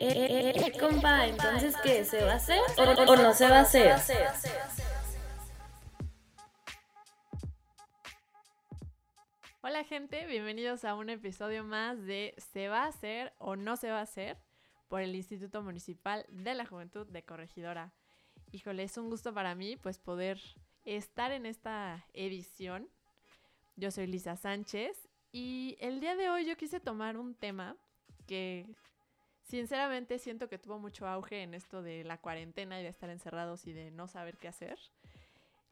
Eh, 0.00 0.06
eh, 0.08 0.52
eh, 0.66 0.78
compa, 0.78 1.26
entonces, 1.26 1.74
¿qué? 1.82 2.04
¿Se 2.04 2.22
va 2.24 2.32
a 2.32 2.36
hacer 2.36 2.60
o, 2.76 2.82
o 2.82 3.16
no 3.16 3.34
se 3.34 3.48
va 3.48 3.58
a 3.58 3.60
hacer? 3.62 3.96
Hola 9.60 9.84
gente, 9.84 10.24
bienvenidos 10.26 10.84
a 10.84 10.94
un 10.94 11.10
episodio 11.10 11.64
más 11.64 12.00
de 12.04 12.34
¿Se 12.52 12.68
va 12.68 12.84
a 12.84 12.86
hacer 12.86 13.32
o 13.38 13.56
no 13.56 13.76
se 13.76 13.90
va 13.90 13.98
a 13.98 14.02
hacer? 14.02 14.38
por 14.88 15.02
el 15.02 15.14
Instituto 15.14 15.62
Municipal 15.62 16.24
de 16.30 16.54
la 16.54 16.66
Juventud 16.66 17.06
de 17.06 17.22
Corregidora. 17.22 17.92
Híjole, 18.52 18.82
es 18.82 18.96
un 18.96 19.10
gusto 19.10 19.34
para 19.34 19.54
mí 19.54 19.76
pues 19.76 19.98
poder 19.98 20.40
estar 20.84 21.30
en 21.32 21.46
esta 21.46 22.06
edición. 22.14 22.88
Yo 23.76 23.90
soy 23.90 24.06
Lisa 24.06 24.36
Sánchez 24.36 25.08
y 25.30 25.76
el 25.80 26.00
día 26.00 26.16
de 26.16 26.30
hoy 26.30 26.46
yo 26.46 26.56
quise 26.56 26.80
tomar 26.80 27.18
un 27.18 27.34
tema 27.34 27.76
que 28.26 28.66
sinceramente 29.48 30.18
siento 30.18 30.48
que 30.48 30.58
tuvo 30.58 30.78
mucho 30.78 31.06
auge 31.06 31.42
en 31.42 31.54
esto 31.54 31.82
de 31.82 32.04
la 32.04 32.18
cuarentena 32.18 32.78
y 32.78 32.82
de 32.82 32.90
estar 32.90 33.10
encerrados 33.10 33.66
y 33.66 33.72
de 33.72 33.90
no 33.90 34.06
saber 34.06 34.36
qué 34.36 34.48
hacer. 34.48 34.78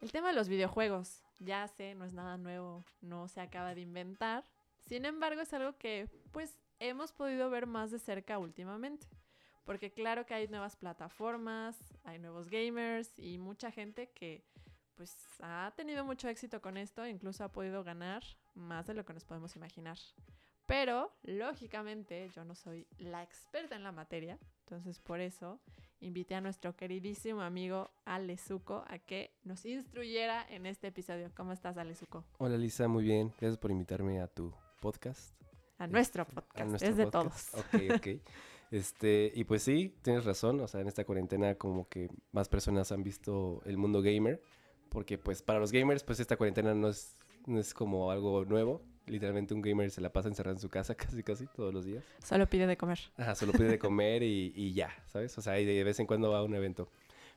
El 0.01 0.12
tema 0.12 0.29
de 0.29 0.35
los 0.35 0.49
videojuegos, 0.49 1.23
ya 1.39 1.66
sé, 1.69 1.95
no 1.95 2.05
es 2.05 2.12
nada 2.12 2.37
nuevo, 2.37 2.85
no 3.01 3.29
se 3.29 3.41
acaba 3.41 3.75
de 3.75 3.83
inventar. 3.83 4.45
Sin 4.87 5.05
embargo, 5.05 5.41
es 5.41 5.52
algo 5.52 5.77
que 5.77 6.09
pues 6.33 6.59
hemos 6.80 7.12
podido 7.12 7.51
ver 7.51 7.66
más 7.66 7.91
de 7.91 7.99
cerca 7.99 8.39
últimamente. 8.39 9.07
Porque 9.65 9.91
claro 9.91 10.24
que 10.27 10.35
hay 10.35 10.49
nuevas 10.49 10.77
plataformas, 10.77 11.77
hay 12.05 12.19
nuevos 12.19 12.49
gamers 12.49 13.19
y 13.19 13.38
mucha 13.38 13.71
gente 13.71 14.11
que 14.11 14.45
pues 14.95 15.15
ha 15.41 15.73
tenido 15.77 16.05
mucho 16.05 16.29
éxito 16.29 16.63
con 16.63 16.77
esto, 16.77 17.07
incluso 17.07 17.45
ha 17.45 17.52
podido 17.52 17.85
ganar 17.85 18.23
más 18.55 18.87
de 18.87 18.95
lo 18.95 19.05
que 19.05 19.13
nos 19.13 19.24
podemos 19.24 19.57
imaginar. 19.57 19.99
Pero, 20.66 21.12
lógicamente, 21.23 22.29
yo 22.34 22.45
no 22.45 22.56
soy 22.56 22.87
la 22.98 23.23
experta 23.23 23.77
en 23.77 23.85
la 23.85 23.93
materia, 23.93 24.37
entonces 24.65 24.99
por 24.99 25.21
eso 25.21 25.60
invité 26.01 26.35
a 26.35 26.40
nuestro 26.40 26.74
queridísimo 26.77 27.40
amigo 27.40 27.90
Alezuko 28.04 28.85
a 28.88 28.99
que 28.99 29.32
nos 29.45 29.65
instruyera 29.65 30.45
en 30.51 30.66
este 30.66 30.88
episodio. 30.88 31.30
¿Cómo 31.37 31.52
estás, 31.52 31.77
Alezuko? 31.79 32.24
Hola 32.38 32.57
Lisa, 32.57 32.88
muy 32.88 33.05
bien. 33.05 33.29
Gracias 33.40 33.59
por 33.59 33.71
invitarme 33.71 34.21
a 34.21 34.27
tu 34.27 34.52
podcast. 34.80 35.35
A 35.79 35.87
nuestro 35.87 36.27
podcast, 36.27 36.83
es 36.83 36.96
de 36.96 37.07
todos. 37.07 37.55
Ok, 37.55 37.80
ok. 37.96 38.07
Este, 38.73 39.30
y 39.33 39.45
pues 39.45 39.62
sí, 39.62 39.95
tienes 40.02 40.24
razón, 40.24 40.59
o 40.59 40.66
sea, 40.66 40.80
en 40.80 40.88
esta 40.88 41.05
cuarentena 41.05 41.55
como 41.55 41.88
que 41.88 42.09
más 42.33 42.49
personas 42.49 42.90
han 42.90 43.05
visto 43.05 43.62
el 43.65 43.77
mundo 43.77 44.02
gamer, 44.02 44.43
porque 44.88 45.18
pues 45.18 45.40
para 45.40 45.60
los 45.60 45.71
gamers 45.71 46.02
pues 46.02 46.18
esta 46.18 46.37
cuarentena 46.37 46.74
no 46.74 46.88
es, 46.88 47.15
no 47.46 47.60
es 47.60 47.73
como 47.73 48.10
algo 48.10 48.45
nuevo, 48.45 48.83
literalmente 49.07 49.54
un 49.54 49.62
gamer 49.62 49.90
se 49.90 50.01
la 50.01 50.12
pasa 50.12 50.29
encerrado 50.29 50.57
en 50.57 50.60
su 50.60 50.68
casa 50.68 50.95
casi 50.96 51.23
casi 51.23 51.46
todos 51.46 51.73
los 51.73 51.85
días. 51.85 52.04
Solo 52.24 52.46
pide 52.49 52.66
de 52.66 52.76
comer. 52.76 52.99
Ajá, 53.16 53.35
solo 53.35 53.52
pide 53.52 53.68
de 53.68 53.79
comer 53.79 54.23
y, 54.23 54.52
y 54.54 54.73
ya, 54.73 54.90
¿sabes? 55.07 55.37
O 55.38 55.43
sea, 55.43 55.59
y 55.59 55.65
de 55.65 55.85
vez 55.85 55.99
en 56.01 56.07
cuando 56.07 56.30
va 56.30 56.38
a 56.38 56.43
un 56.43 56.54
evento. 56.54 56.88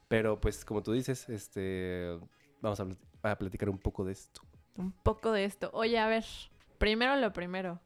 Pero 0.08 0.40
pues 0.40 0.66
como 0.66 0.82
tú 0.82 0.92
dices, 0.92 1.30
este, 1.30 2.18
vamos 2.62 2.80
a, 2.80 2.88
a 3.24 3.38
platicar 3.38 3.70
un 3.70 3.78
poco 3.78 4.04
de 4.04 4.14
esto. 4.14 4.42
Un 4.76 4.92
poco 4.92 5.32
de 5.32 5.46
esto. 5.46 5.70
Oye, 5.74 6.00
a 6.00 6.08
ver, 6.08 6.26
primero 6.78 7.16
lo 7.16 7.32
primero. 7.32 7.80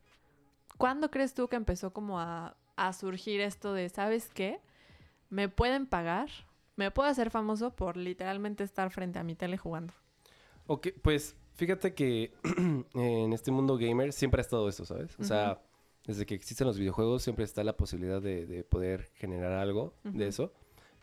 ¿Cuándo 0.77 1.11
crees 1.11 1.33
tú 1.33 1.47
que 1.47 1.55
empezó 1.55 1.91
como 1.91 2.19
a, 2.19 2.55
a 2.75 2.93
surgir 2.93 3.41
esto 3.41 3.73
de, 3.73 3.89
¿sabes 3.89 4.29
qué? 4.33 4.59
Me 5.29 5.49
pueden 5.49 5.85
pagar, 5.85 6.29
me 6.75 6.91
puedo 6.91 7.09
hacer 7.09 7.29
famoso 7.29 7.75
por 7.75 7.97
literalmente 7.97 8.63
estar 8.63 8.91
frente 8.91 9.19
a 9.19 9.23
mi 9.23 9.35
tele 9.35 9.57
jugando. 9.57 9.93
Ok, 10.67 10.89
pues 11.01 11.35
fíjate 11.55 11.93
que 11.93 12.33
en 12.93 13.33
este 13.33 13.51
mundo 13.51 13.77
gamer 13.77 14.13
siempre 14.13 14.39
ha 14.39 14.43
estado 14.43 14.67
eso, 14.69 14.85
¿sabes? 14.85 15.17
O 15.19 15.23
sea, 15.23 15.61
desde 16.05 16.25
que 16.25 16.35
existen 16.35 16.67
los 16.67 16.77
videojuegos 16.77 17.23
siempre 17.23 17.45
está 17.45 17.63
la 17.63 17.77
posibilidad 17.77 18.21
de, 18.21 18.45
de 18.45 18.63
poder 18.63 19.09
generar 19.15 19.53
algo 19.53 19.93
de 20.03 20.27
eso. 20.27 20.53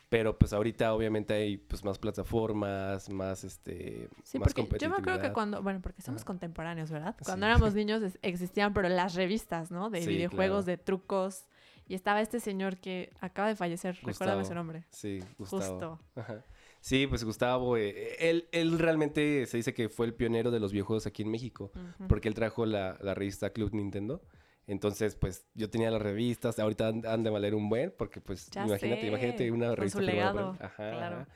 Pero 0.09 0.37
pues 0.37 0.51
ahorita 0.51 0.93
obviamente 0.93 1.33
hay 1.33 1.55
pues 1.55 1.85
más 1.85 1.97
plataformas, 1.97 3.09
más 3.09 3.45
este 3.45 4.09
Sí, 4.23 4.39
más 4.39 4.53
porque 4.53 4.77
yo 4.77 4.89
me 4.89 4.97
acuerdo 4.97 5.21
que 5.21 5.31
cuando, 5.31 5.63
bueno, 5.63 5.79
porque 5.81 6.01
somos 6.01 6.25
contemporáneos, 6.25 6.91
¿verdad? 6.91 7.15
Sí. 7.17 7.23
Cuando 7.23 7.45
éramos 7.45 7.73
niños 7.75 8.01
existían, 8.21 8.73
pero 8.73 8.89
las 8.89 9.15
revistas, 9.15 9.71
¿no? 9.71 9.89
De 9.89 10.01
Sí, 10.01 10.09
videojuegos, 10.09 10.65
claro. 10.65 10.77
de 10.77 10.83
trucos. 10.83 11.45
Y 11.87 11.95
estaba 11.95 12.19
este 12.21 12.41
señor 12.41 12.77
que 12.77 13.13
acaba 13.21 13.47
de 13.47 13.55
fallecer, 13.55 13.95
recuérdame 14.03 14.39
Gustavo. 14.41 14.45
su 14.45 14.53
nombre. 14.53 14.85
Sí, 14.89 15.19
Gustavo. 15.37 15.61
Justo. 15.61 15.99
Ajá. 16.15 16.43
Sí, 16.81 17.05
pues 17.07 17.23
Gustavo, 17.23 17.77
eh, 17.77 18.15
él, 18.19 18.47
él 18.51 18.77
realmente 18.79 19.45
se 19.45 19.57
dice 19.57 19.73
que 19.73 19.87
fue 19.87 20.07
el 20.07 20.13
pionero 20.15 20.49
de 20.51 20.59
los 20.59 20.71
videojuegos 20.71 21.05
aquí 21.05 21.21
en 21.21 21.29
México, 21.31 21.71
porque 22.07 22.27
él 22.27 22.33
trajo 22.33 22.65
la, 22.65 22.97
la 23.01 23.13
revista 23.13 23.51
Club 23.51 23.73
Nintendo. 23.73 24.21
Entonces, 24.67 25.15
pues 25.15 25.45
yo 25.53 25.69
tenía 25.69 25.91
las 25.91 26.01
revistas, 26.01 26.57
ahorita 26.59 26.87
han, 26.87 27.05
han 27.05 27.23
de 27.23 27.29
valer 27.29 27.55
un 27.55 27.69
buen, 27.69 27.93
porque 27.97 28.19
pues 28.19 28.49
Ya 28.51 28.65
imagínate, 28.65 29.01
sé, 29.01 29.07
imagínate 29.07 29.51
una 29.51 29.67
con 29.67 29.77
revista 29.77 29.99
su 29.99 30.05
firmada 30.05 30.31
por 30.31 30.41
legado. 30.41 30.57
Ajá, 30.59 30.89
claro. 30.91 31.15
ajá. 31.17 31.27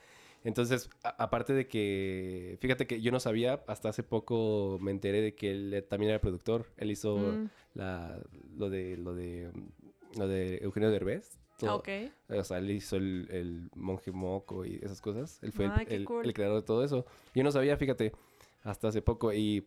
Entonces, 0.43 0.89
aparte 1.03 1.53
de 1.53 1.67
que, 1.67 2.57
fíjate 2.61 2.85
que 2.85 3.01
yo 3.01 3.11
no 3.11 3.19
sabía, 3.19 3.63
hasta 3.67 3.89
hace 3.89 4.03
poco 4.03 4.77
me 4.79 4.91
enteré 4.91 5.21
de 5.21 5.33
que 5.33 5.49
él 5.51 5.73
eh, 5.73 5.81
también 5.81 6.11
era 6.11 6.21
productor. 6.21 6.67
Él 6.77 6.91
hizo 6.91 7.17
Mm, 7.17 7.49
la, 7.73 8.19
lo 8.55 8.69
de, 8.69 8.95
lo 8.97 9.15
de, 9.15 9.51
lo 10.15 10.27
de 10.27 10.57
Eugenio 10.61 10.91
Derbez. 10.91 11.39
Todo. 11.57 11.75
ok. 11.77 11.89
O 12.29 12.43
sea, 12.43 12.57
él 12.57 12.71
hizo 12.71 12.95
el, 12.97 13.27
el 13.31 13.69
monje 13.75 14.11
moco 14.11 14.65
y 14.65 14.75
esas 14.83 15.01
cosas. 15.01 15.39
Él 15.43 15.51
fue 15.51 15.65
el- 15.65 15.71
Ay, 15.71 15.85
qué 15.85 15.95
el, 15.95 16.05
cool. 16.05 16.25
el 16.25 16.33
creador 16.33 16.61
de 16.61 16.65
todo 16.65 16.83
eso. 16.83 17.05
Yo 17.33 17.43
no 17.43 17.51
sabía, 17.51 17.77
fíjate, 17.77 18.11
hasta 18.63 18.87
hace 18.89 19.01
poco. 19.01 19.31
Y, 19.33 19.65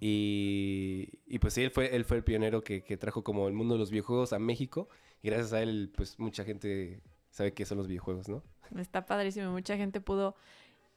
y, 0.00 1.08
y 1.26 1.38
pues 1.38 1.54
sí, 1.54 1.62
él 1.62 1.70
fue, 1.70 1.94
él 1.94 2.04
fue 2.04 2.18
el 2.18 2.24
pionero 2.24 2.62
que, 2.62 2.82
que 2.82 2.96
trajo 2.96 3.22
como 3.24 3.48
el 3.48 3.54
mundo 3.54 3.74
de 3.74 3.78
los 3.80 3.90
videojuegos 3.90 4.32
a 4.32 4.38
México. 4.38 4.88
Y 5.22 5.28
gracias 5.28 5.52
a 5.54 5.62
él, 5.62 5.90
pues 5.96 6.18
mucha 6.18 6.44
gente 6.44 7.00
sabe 7.30 7.52
qué 7.54 7.64
son 7.64 7.78
los 7.78 7.88
videojuegos, 7.88 8.28
¿no? 8.28 8.42
Está 8.78 9.06
padrísimo. 9.06 9.50
Mucha 9.50 9.76
gente 9.76 10.00
pudo 10.00 10.36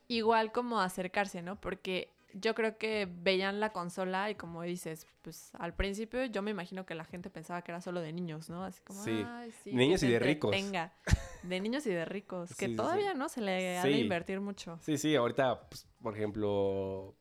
igual 0.08 0.52
como 0.52 0.82
acercarse, 0.82 1.42
¿no? 1.42 1.60
Porque 1.60 2.10
yo 2.34 2.54
creo 2.56 2.78
que 2.78 3.08
veían 3.12 3.60
la 3.60 3.72
consola 3.72 4.30
y 4.30 4.36
como 4.36 4.62
dices, 4.64 5.08
pues 5.22 5.52
al 5.56 5.74
principio 5.76 6.24
yo 6.26 6.42
me 6.42 6.52
imagino 6.52 6.86
que 6.86 6.96
la 6.96 7.04
gente 7.06 7.30
pensaba 7.30 7.62
que 7.64 7.72
era 7.72 7.82
solo 7.82 8.02
de 8.02 8.14
niños, 8.14 8.50
¿no? 8.50 8.64
Así 8.64 8.82
como, 8.84 9.04
Sí. 9.04 9.24
Ay, 9.26 9.52
sí, 9.64 9.74
Niños 9.74 10.04
y 10.04 10.08
de 10.10 10.20
ricos. 10.20 10.54
entretenga". 10.56 10.94
De 11.44 11.60
niños 11.62 11.86
y 11.88 11.90
de 11.92 12.04
ricos. 12.06 12.54
Que 12.56 12.68
Sí, 12.68 12.76
todavía, 12.76 13.14
¿no? 13.14 13.30
Se 13.30 13.40
le 13.42 13.78
ha 13.80 13.84
de 13.86 13.98
invertir 14.00 14.42
mucho. 14.42 14.78
Sí, 14.82 14.98
sí, 14.98 15.16
ahorita, 15.16 15.70
pues, 15.70 15.88
por 16.02 16.14
ejemplo, 16.14 17.16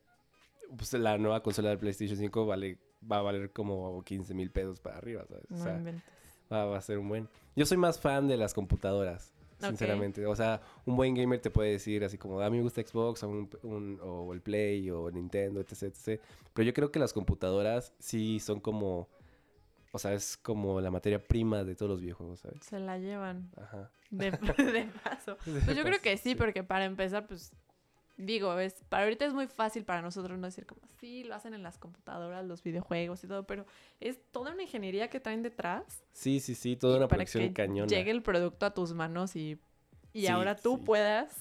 pues 0.76 0.92
la 0.94 1.16
nueva 1.18 1.42
consola 1.42 1.68
del 1.70 1.78
PlayStation 1.78 2.18
5 2.18 2.44
vale, 2.44 2.78
va 3.10 3.18
a 3.18 3.22
valer 3.22 3.52
como 3.52 4.02
15 4.02 4.34
mil 4.34 4.50
pesos 4.50 4.80
para 4.80 4.96
arriba, 4.98 5.24
¿sabes? 5.28 5.44
O 5.50 5.54
No 5.54 5.62
sea, 5.64 5.76
inventes. 5.76 6.04
Va, 6.52 6.64
va 6.64 6.78
a 6.78 6.80
ser 6.80 6.98
un 6.98 7.08
buen. 7.08 7.28
Yo 7.54 7.64
soy 7.64 7.76
más 7.76 8.00
fan 8.00 8.26
de 8.26 8.36
las 8.36 8.54
computadoras, 8.54 9.32
Sinceramente. 9.58 10.24
O 10.26 10.36
sea, 10.36 10.60
un 10.86 10.96
buen 10.96 11.14
gamer 11.14 11.40
te 11.40 11.50
puede 11.50 11.72
decir 11.72 12.04
así 12.04 12.16
como, 12.18 12.40
a 12.40 12.48
mí 12.50 12.56
me 12.58 12.62
gusta 12.62 12.80
Xbox 12.82 13.22
o, 13.24 13.28
un- 13.28 13.50
un- 13.62 13.98
o 14.02 14.32
el 14.32 14.40
Play 14.40 14.90
o 14.90 15.10
Nintendo, 15.10 15.60
etc, 15.60 15.82
etc. 15.84 16.20
Pero 16.54 16.66
yo 16.66 16.72
creo 16.72 16.92
que 16.92 16.98
las 16.98 17.12
computadoras 17.12 17.92
sí 17.98 18.38
son 18.40 18.60
como, 18.60 19.08
o 19.92 19.98
sea, 19.98 20.12
es 20.12 20.36
como 20.36 20.80
la 20.80 20.90
materia 20.90 21.18
prima 21.26 21.64
de 21.64 21.74
todos 21.74 21.90
los 21.90 22.00
videojuegos, 22.00 22.40
¿sabes? 22.40 22.62
Se 22.64 22.78
la 22.78 22.98
llevan 22.98 23.50
Ajá. 23.56 23.90
de, 24.10 24.30
de 24.72 24.88
paso. 25.02 25.36
Pues 25.44 25.76
yo 25.76 25.82
creo 25.82 26.00
que 26.00 26.16
sí, 26.16 26.34
porque 26.34 26.62
para 26.62 26.84
empezar, 26.84 27.26
pues 27.26 27.52
digo, 28.18 28.58
es 28.58 28.74
para 28.88 29.04
ahorita 29.04 29.24
es 29.24 29.32
muy 29.32 29.46
fácil 29.46 29.84
para 29.84 30.02
nosotros 30.02 30.38
no 30.38 30.46
decir 30.46 30.66
como 30.66 30.80
sí, 31.00 31.24
lo 31.24 31.34
hacen 31.34 31.54
en 31.54 31.62
las 31.62 31.78
computadoras, 31.78 32.44
los 32.44 32.62
videojuegos 32.62 33.22
y 33.24 33.28
todo, 33.28 33.46
pero 33.46 33.64
es 34.00 34.18
toda 34.32 34.52
una 34.52 34.62
ingeniería 34.64 35.08
que 35.08 35.20
traen 35.20 35.42
detrás 35.42 36.02
Sí, 36.12 36.40
sí, 36.40 36.54
sí, 36.54 36.76
toda 36.76 36.96
una 36.98 37.06
para 37.08 37.18
producción 37.20 37.44
que 37.48 37.54
cañona. 37.54 37.86
llegue 37.88 38.10
el 38.10 38.22
producto 38.22 38.66
a 38.66 38.74
tus 38.74 38.92
manos 38.92 39.36
y, 39.36 39.58
y 40.12 40.22
Sí, 40.22 40.26
ahora 40.26 40.56
tú 40.56 40.76
sí. 40.76 40.82
puedas 40.84 41.32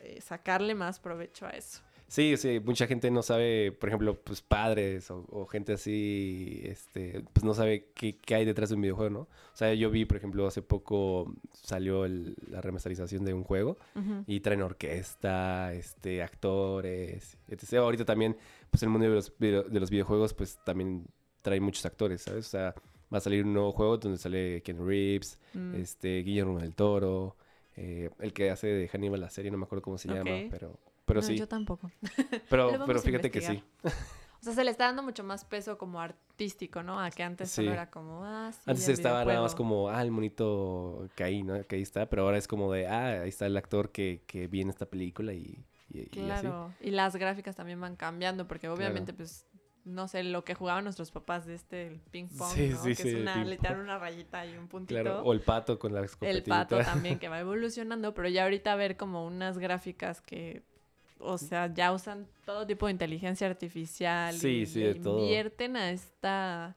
eh, 0.00 0.20
sacarle 0.22 0.74
más 0.74 0.98
provecho 0.98 1.46
a 1.46 1.50
eso. 1.50 1.82
Sí, 2.10 2.36
sí, 2.36 2.58
mucha 2.58 2.88
gente 2.88 3.08
no 3.08 3.22
sabe, 3.22 3.70
por 3.70 3.88
ejemplo, 3.88 4.20
pues 4.20 4.42
padres 4.42 5.12
o, 5.12 5.24
o 5.30 5.46
gente 5.46 5.74
así, 5.74 6.60
este, 6.64 7.22
pues 7.32 7.44
no 7.44 7.54
sabe 7.54 7.92
qué, 7.94 8.16
qué 8.18 8.34
hay 8.34 8.44
detrás 8.44 8.70
de 8.70 8.74
un 8.74 8.80
videojuego, 8.80 9.10
¿no? 9.10 9.20
O 9.20 9.28
sea, 9.56 9.72
yo 9.74 9.90
vi, 9.92 10.04
por 10.06 10.16
ejemplo, 10.16 10.44
hace 10.44 10.60
poco 10.60 11.32
salió 11.52 12.04
el- 12.04 12.34
la 12.48 12.60
remasterización 12.60 13.24
de 13.24 13.32
un 13.32 13.44
juego 13.44 13.78
y 14.26 14.40
traen 14.40 14.62
orquesta, 14.62 15.72
este, 15.72 16.20
actores, 16.22 17.38
etc. 17.46 17.74
Ahorita 17.74 18.04
también, 18.04 18.36
pues 18.70 18.82
el 18.82 18.88
mundo 18.88 19.06
de 19.08 19.14
los, 19.14 19.32
video- 19.38 19.62
de 19.62 19.78
los 19.78 19.90
videojuegos, 19.90 20.34
pues 20.34 20.58
también 20.64 21.06
trae 21.42 21.60
muchos 21.60 21.86
actores, 21.86 22.22
¿sabes? 22.22 22.44
O 22.48 22.50
sea, 22.50 22.74
va 23.14 23.18
a 23.18 23.20
salir 23.20 23.44
un 23.44 23.52
nuevo 23.52 23.70
juego 23.70 23.98
donde 23.98 24.18
sale 24.18 24.62
Ken 24.62 24.84
Reeves, 24.84 25.38
Mm. 25.54 25.74
este, 25.76 26.22
Guillermo 26.24 26.58
del 26.58 26.74
Toro, 26.74 27.36
eh, 27.76 28.10
el 28.18 28.32
que 28.32 28.50
hace 28.50 28.66
de 28.66 28.88
Hannibal 28.88 29.20
la 29.20 29.30
serie, 29.30 29.50
no 29.52 29.58
me 29.58 29.64
acuerdo 29.64 29.82
cómo 29.82 29.96
se 29.96 30.08
llama, 30.08 30.30
pero, 30.50 30.76
pero 31.10 31.22
No, 31.22 31.26
sí. 31.26 31.36
Yo 31.36 31.48
tampoco. 31.48 31.90
Pero, 32.48 32.84
pero 32.86 33.00
fíjate 33.00 33.32
que 33.32 33.40
sí. 33.40 33.64
O 34.40 34.42
sea, 34.42 34.54
se 34.54 34.64
le 34.64 34.70
está 34.70 34.84
dando 34.84 35.02
mucho 35.02 35.24
más 35.24 35.44
peso 35.44 35.76
como 35.76 36.00
artístico, 36.00 36.82
¿no? 36.82 37.00
A 37.00 37.10
que 37.10 37.22
antes 37.22 37.50
solo 37.50 37.72
era 37.72 37.90
como, 37.90 38.24
ah, 38.24 38.50
sí, 38.52 38.60
Antes 38.64 38.88
estaba 38.88 39.24
nada 39.24 39.42
más 39.42 39.54
como, 39.54 39.90
ah, 39.90 40.00
el 40.00 40.12
monito 40.12 41.08
que 41.14 41.24
ahí, 41.24 41.42
¿no? 41.42 41.62
Que 41.64 41.76
ahí 41.76 41.82
está, 41.82 42.08
pero 42.08 42.22
ahora 42.22 42.38
es 42.38 42.48
como 42.48 42.72
de, 42.72 42.86
ah, 42.86 43.22
ahí 43.22 43.28
está 43.28 43.46
el 43.46 43.56
actor 43.56 43.90
que, 43.90 44.22
que 44.26 44.46
vi 44.46 44.62
en 44.62 44.70
esta 44.70 44.86
película 44.86 45.34
y, 45.34 45.66
y, 45.90 45.98
y 45.98 46.02
así. 46.02 46.20
Claro, 46.20 46.72
y 46.80 46.90
las 46.90 47.16
gráficas 47.16 47.56
también 47.56 47.80
van 47.80 47.96
cambiando, 47.96 48.46
porque 48.46 48.68
obviamente, 48.70 49.12
pues, 49.12 49.46
no 49.84 50.08
sé, 50.08 50.22
lo 50.24 50.44
que 50.44 50.54
jugaban 50.54 50.84
nuestros 50.84 51.10
papás 51.10 51.46
de 51.46 51.54
este, 51.54 51.86
el 51.86 52.00
ping 52.00 52.28
pong, 52.28 52.54
Sí, 52.54 52.68
¿no? 52.68 52.82
sí, 52.82 52.88
que 52.90 53.02
sí, 53.02 53.08
es 53.10 53.14
una, 53.16 53.44
literal 53.44 53.80
una 53.80 53.98
rayita 53.98 54.46
y 54.46 54.56
un 54.56 54.68
puntito. 54.68 55.00
Claro, 55.00 55.22
o 55.22 55.32
el 55.32 55.40
pato 55.40 55.78
con 55.78 55.92
la 55.92 56.06
el 56.20 56.42
pato 56.44 56.78
también 56.78 57.18
que 57.20 57.28
va 57.28 57.40
evolucionando, 57.40 58.14
pero 58.14 58.28
ya 58.28 58.44
ahorita 58.44 58.74
ver 58.76 58.96
como 58.96 59.26
unas 59.26 59.58
gráficas 59.58 60.20
que, 60.20 60.62
o 61.20 61.38
sea, 61.38 61.72
ya 61.72 61.92
usan 61.92 62.26
todo 62.44 62.66
tipo 62.66 62.86
de 62.86 62.92
inteligencia 62.92 63.46
artificial 63.46 64.34
Sí, 64.34 64.60
y 64.62 64.66
sí, 64.66 64.80
de 64.80 64.94
todo. 64.96 65.18
invierten 65.20 65.76
a 65.76 65.90
esta, 65.90 66.76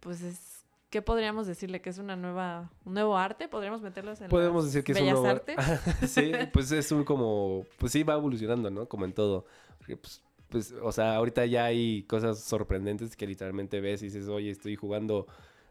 pues 0.00 0.22
es, 0.22 0.64
¿qué 0.90 1.02
podríamos 1.02 1.46
decirle? 1.46 1.80
Que 1.80 1.90
es 1.90 1.98
una 1.98 2.16
nueva, 2.16 2.70
un 2.84 2.94
nuevo 2.94 3.16
arte, 3.16 3.48
podríamos 3.48 3.82
meterlos 3.82 4.20
en 4.20 4.28
Podemos 4.28 4.64
las 4.64 4.72
decir 4.72 4.84
que 4.84 4.92
es 4.92 5.00
un 5.00 5.06
nuevo... 5.06 5.26
artes. 5.26 5.56
sí, 6.08 6.32
pues 6.52 6.70
es 6.72 6.90
un 6.92 7.04
como... 7.04 7.64
Pues 7.78 7.92
sí, 7.92 8.02
va 8.02 8.14
evolucionando, 8.14 8.70
¿no? 8.70 8.88
Como 8.88 9.04
en 9.04 9.12
todo. 9.12 9.46
Porque, 9.78 9.96
pues, 9.96 10.22
pues, 10.48 10.74
o 10.82 10.92
sea, 10.92 11.16
ahorita 11.16 11.44
ya 11.46 11.66
hay 11.66 12.02
cosas 12.04 12.40
sorprendentes 12.40 13.16
que 13.16 13.26
literalmente 13.26 13.80
ves 13.80 14.02
y 14.02 14.06
dices, 14.06 14.28
oye, 14.28 14.50
estoy 14.50 14.76
jugando 14.76 15.26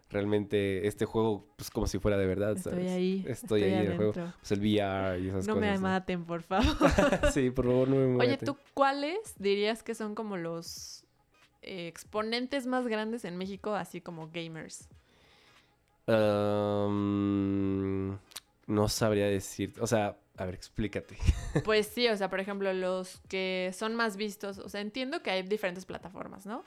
realmente 0.10 0.88
este 0.88 1.06
juego 1.06 1.48
pues 1.58 1.70
como 1.70 1.88
si 1.88 2.00
fuera 2.00 2.18
de 2.18 2.26
verdad, 2.26 2.54
Estoy 2.56 2.74
¿sabes? 2.74 2.92
ahí. 2.92 3.26
Estoy, 3.28 3.64
ahí 3.64 3.74
en 3.74 3.80
el 3.92 3.96
juego. 3.98 4.14
Pues 4.14 4.52
el 4.52 4.60
VR 4.60 5.20
y 5.20 5.30
esas 5.30 5.48
No 5.48 5.56
me 5.56 5.68
cosas. 5.68 5.82
maten, 5.82 6.26
por 6.26 6.44
favor. 6.44 6.76
sí, 7.34 7.52
por 7.52 7.66
favor, 7.66 7.88
no 7.90 7.96
me 7.96 8.16
Oye, 8.18 8.32
maten. 8.32 8.46
¿tú 8.46 8.58
cuáles 8.74 9.18
dirías 9.38 9.84
que 9.84 9.96
son 9.96 10.16
como 10.16 10.38
los 10.38 11.04
eh, 11.62 11.88
exponentes 11.88 12.68
más 12.68 12.88
grandes 12.88 13.26
en 13.26 13.38
México, 13.38 13.76
así 13.76 14.02
como 14.02 14.30
gamers? 14.32 14.88
Um, 16.08 18.18
no 18.68 18.88
sabría 18.90 19.28
decir, 19.28 19.74
o 19.80 19.88
sea, 19.88 20.18
a 20.38 20.46
ver, 20.46 20.56
explícate. 20.56 21.18
Pues 21.64 21.88
sí, 21.88 22.08
o 22.08 22.16
sea, 22.16 22.30
por 22.30 22.40
ejemplo, 22.40 22.72
los 22.72 23.20
que 23.28 23.72
son 23.74 23.96
más 23.96 24.16
vistos, 24.16 24.60
o 24.60 24.70
sea, 24.70 24.80
entiendo 24.82 25.22
que 25.24 25.32
hay 25.32 25.42
diferentes 25.44 25.86
plataformas, 25.86 26.46
¿no? 26.46 26.64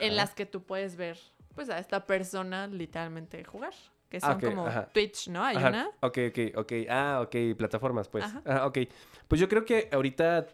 En 0.00 0.08
Ajá. 0.08 0.16
las 0.16 0.34
que 0.34 0.44
tú 0.46 0.62
puedes 0.62 0.96
ver, 0.96 1.18
pues, 1.58 1.70
a 1.70 1.78
esta 1.80 2.06
persona 2.06 2.66
literalmente 2.68 3.42
jugar. 3.44 3.72
Que 4.08 4.18
Ah, 4.18 4.20
son 4.20 4.36
ok, 4.36 4.44
como 4.44 4.66
ajá. 4.66 4.88
Twitch, 4.92 5.28
¿no? 5.28 5.44
Hay 5.44 5.56
Ajá, 5.56 5.68
una. 5.68 5.90
Ok, 6.00 6.18
ok, 6.30 6.38
ok. 6.56 6.72
Ah, 6.88 7.20
ok, 7.22 7.56
plataformas, 7.56 8.08
pues. 8.08 8.24
Ajá. 8.24 8.42
Ah, 8.46 8.66
ok. 8.66 8.78
Pues 9.26 9.40
yo 9.40 9.48
creo 9.48 9.64
que 9.64 9.88
ahorita 9.92 10.46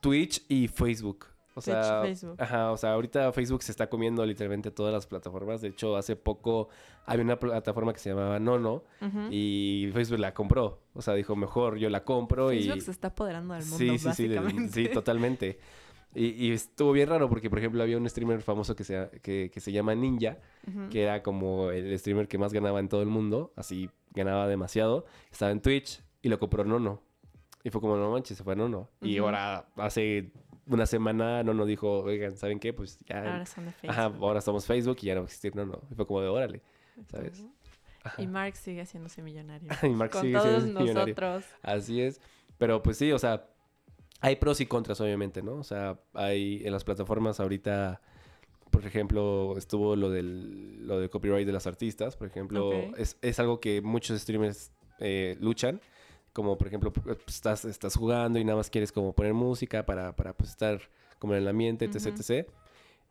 Twitch 0.00 0.42
y 0.48 0.68
Facebook. 0.68 1.26
O 1.54 1.60
Twitch, 1.60 1.64
sea, 1.74 2.00
Facebook. 2.02 2.36
ajá, 2.40 2.70
o 2.70 2.76
sea, 2.76 2.92
ahorita 2.92 3.32
Facebook 3.32 3.62
se 3.64 3.72
está 3.72 3.90
comiendo 3.90 4.24
literalmente 4.24 4.70
todas 4.70 4.92
las 4.94 5.06
plataformas. 5.06 5.60
De 5.60 5.68
hecho, 5.68 5.96
hace 5.96 6.14
poco 6.16 6.68
había 7.04 7.24
una 7.24 7.38
plataforma 7.38 7.92
que 7.92 7.98
se 7.98 8.10
llamaba 8.10 8.38
Nono 8.38 8.84
Ujú. 9.02 9.28
y 9.30 9.90
Facebook 9.92 10.20
la 10.20 10.32
compró. 10.32 10.80
O 10.94 11.02
sea, 11.02 11.14
dijo, 11.14 11.34
mejor 11.36 11.76
yo 11.76 11.90
la 11.90 12.04
compro 12.04 12.50
Facebook 12.50 12.76
y... 12.76 12.80
se 12.80 12.90
está 12.92 13.08
apoderando 13.08 13.54
del 13.54 13.64
mundo, 13.64 13.76
Sí, 13.78 13.90
sí, 13.90 13.98
sí, 13.98 14.28
básicamente. 14.28 14.72
sí, 14.72 14.88
totalmente. 14.88 15.58
Y, 16.14 16.26
y 16.46 16.52
estuvo 16.52 16.92
bien 16.92 17.08
raro 17.08 17.28
porque, 17.28 17.48
por 17.48 17.58
ejemplo, 17.60 17.82
había 17.82 17.96
un 17.96 18.08
streamer 18.08 18.42
famoso 18.42 18.74
que 18.74 18.82
se, 18.84 19.08
que, 19.22 19.50
que 19.52 19.60
se 19.60 19.70
llama 19.72 19.94
Ninja, 19.94 20.38
Ujú. 20.66 20.88
que 20.90 21.02
era 21.02 21.22
como 21.22 21.70
el 21.70 21.96
streamer 21.98 22.26
que 22.26 22.36
más 22.38 22.52
ganaba 22.52 22.80
en 22.80 22.88
todo 22.88 23.02
el 23.02 23.08
mundo, 23.08 23.52
así 23.56 23.88
ganaba 24.12 24.48
demasiado. 24.48 25.04
Estaba 25.30 25.52
en 25.52 25.60
Twitch 25.60 26.02
y 26.22 26.28
lo 26.28 26.38
compró 26.38 26.64
Nono. 26.64 27.00
Y 27.62 27.70
fue 27.70 27.80
como, 27.80 27.96
no 27.96 28.10
manches, 28.10 28.38
se 28.38 28.42
fue 28.44 28.56
Nono. 28.56 28.88
Y 29.00 29.18
Ujú. 29.20 29.26
ahora, 29.26 29.68
hace 29.76 30.32
una 30.66 30.86
semana, 30.86 31.42
Nono 31.44 31.64
dijo, 31.66 32.00
oigan, 32.00 32.36
¿saben 32.36 32.58
qué? 32.58 32.72
Pues 32.72 32.98
ya... 33.06 33.18
Ahora 33.18 33.46
son 33.46 33.66
de 33.66 33.72
Facebook. 33.72 33.90
Ajá, 33.90 34.04
ahora 34.20 34.40
somos 34.40 34.66
Facebook 34.66 34.96
y 35.02 35.06
ya 35.06 35.14
no 35.14 35.20
va 35.20 35.24
a 35.24 35.26
existir 35.26 35.54
Nono. 35.54 35.80
Y 35.90 35.94
fue 35.94 36.06
como 36.06 36.22
de, 36.22 36.28
órale, 36.28 36.62
¿sabes? 37.10 37.40
Ujú. 37.40 37.52
Ajá. 38.02 38.20
Y 38.22 38.26
Mark 38.26 38.56
sigue 38.56 38.80
haciéndose 38.80 39.22
millonario. 39.22 39.68
Y 39.84 39.90
Mark 39.90 40.10
Con 40.10 40.22
sigue 40.22 40.32
todos 40.38 40.62
siendo 40.62 40.80
millonario. 40.80 41.14
nosotros. 41.14 41.44
Así 41.62 42.00
es. 42.00 42.20
Pero 42.56 42.82
pues 42.82 42.96
sí, 42.96 43.12
o 43.12 43.18
sea, 43.18 43.46
hay 44.20 44.36
pros 44.36 44.60
y 44.60 44.66
contras, 44.66 45.00
obviamente, 45.00 45.42
¿no? 45.42 45.54
O 45.54 45.64
sea, 45.64 45.98
hay 46.14 46.62
en 46.64 46.72
las 46.72 46.84
plataformas 46.84 47.40
ahorita, 47.40 48.00
por 48.70 48.86
ejemplo, 48.86 49.56
estuvo 49.56 49.96
lo 49.96 50.10
del, 50.10 50.86
lo 50.86 51.00
del 51.00 51.10
copyright 51.10 51.46
de 51.46 51.52
las 51.52 51.66
artistas, 51.66 52.16
por 52.16 52.26
ejemplo, 52.26 52.72
es, 52.96 53.16
es 53.22 53.38
algo 53.38 53.60
que 53.60 53.80
muchos 53.80 54.20
streamers 54.20 54.72
eh, 54.98 55.36
luchan. 55.40 55.80
Como 56.32 56.56
por 56.56 56.68
ejemplo, 56.68 56.92
estás, 57.26 57.64
estás 57.64 57.96
jugando 57.96 58.38
y 58.38 58.44
nada 58.44 58.56
más 58.56 58.70
quieres 58.70 58.92
como 58.92 59.12
poner 59.12 59.34
música 59.34 59.84
para, 59.84 60.14
para 60.14 60.32
pues, 60.32 60.50
estar 60.50 60.80
como 61.18 61.34
en 61.34 61.42
el 61.42 61.48
ambiente, 61.48 61.86
etc, 61.86 62.06
etc. 62.06 62.48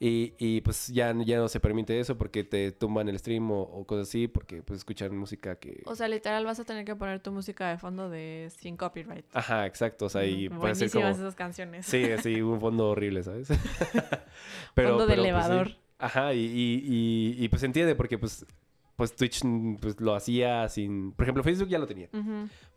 Y, 0.02 0.34
y, 0.38 0.62
pues 0.62 0.88
ya, 0.88 1.14
ya 1.26 1.40
no 1.40 1.50
se 1.50 1.60
permite 1.60 2.00
eso 2.00 2.18
porque 2.18 2.46
te 2.46 2.72
tumban 2.72 3.10
el 3.10 3.20
stream 3.20 3.52
o, 3.52 3.64
o 3.64 3.86
cosas 3.86 4.08
así 4.08 4.30
porque 4.30 4.64
pues 4.64 4.78
escuchan 4.78 5.16
música 5.18 5.58
que... 5.58 5.82
O 5.86 5.94
sea, 5.94 6.08
literal 6.08 6.46
vas 6.46 6.58
a 6.58 6.64
tener 6.64 6.86
que 6.86 6.96
poner 6.96 7.20
tu 7.20 7.34
música 7.34 7.70
de 7.70 7.78
fondo 7.78 8.10
de 8.10 8.50
sin 8.58 8.78
copyright. 8.78 9.26
Ajá, 9.34 9.66
exacto. 9.66 10.06
O 10.06 10.10
sea, 10.10 10.26
y 10.26 10.48
Ujú, 10.48 10.58
puede 10.60 10.76
ser 10.76 10.88
Buenísimas 10.88 11.18
como... 11.18 11.28
esas 11.28 11.36
canciones. 11.36 11.86
Sí, 11.86 12.06
sí, 12.24 12.42
un 12.42 12.62
fondo 12.62 12.92
horrible, 12.92 13.24
¿sabes? 13.24 13.50
Fondo 14.74 15.06
de 15.06 15.06
pues, 15.06 15.16
sí. 15.16 15.20
elevador. 15.20 15.76
Ajá, 15.98 16.34
y, 16.34 16.46
y, 16.46 16.84
y, 16.86 17.44
y, 17.44 17.50
pues 17.50 17.62
entiende 17.64 17.94
porque 17.94 18.18
pues, 18.18 18.46
pues 18.96 19.14
Twitch 19.14 19.44
mm, 19.44 19.76
pues, 19.82 20.00
lo 20.00 20.16
hacía 20.16 20.70
sin... 20.70 21.12
Por 21.12 21.26
ejemplo, 21.26 21.44
Facebook 21.44 21.68
ya 21.68 21.78
lo 21.78 21.88
tenía, 21.88 22.08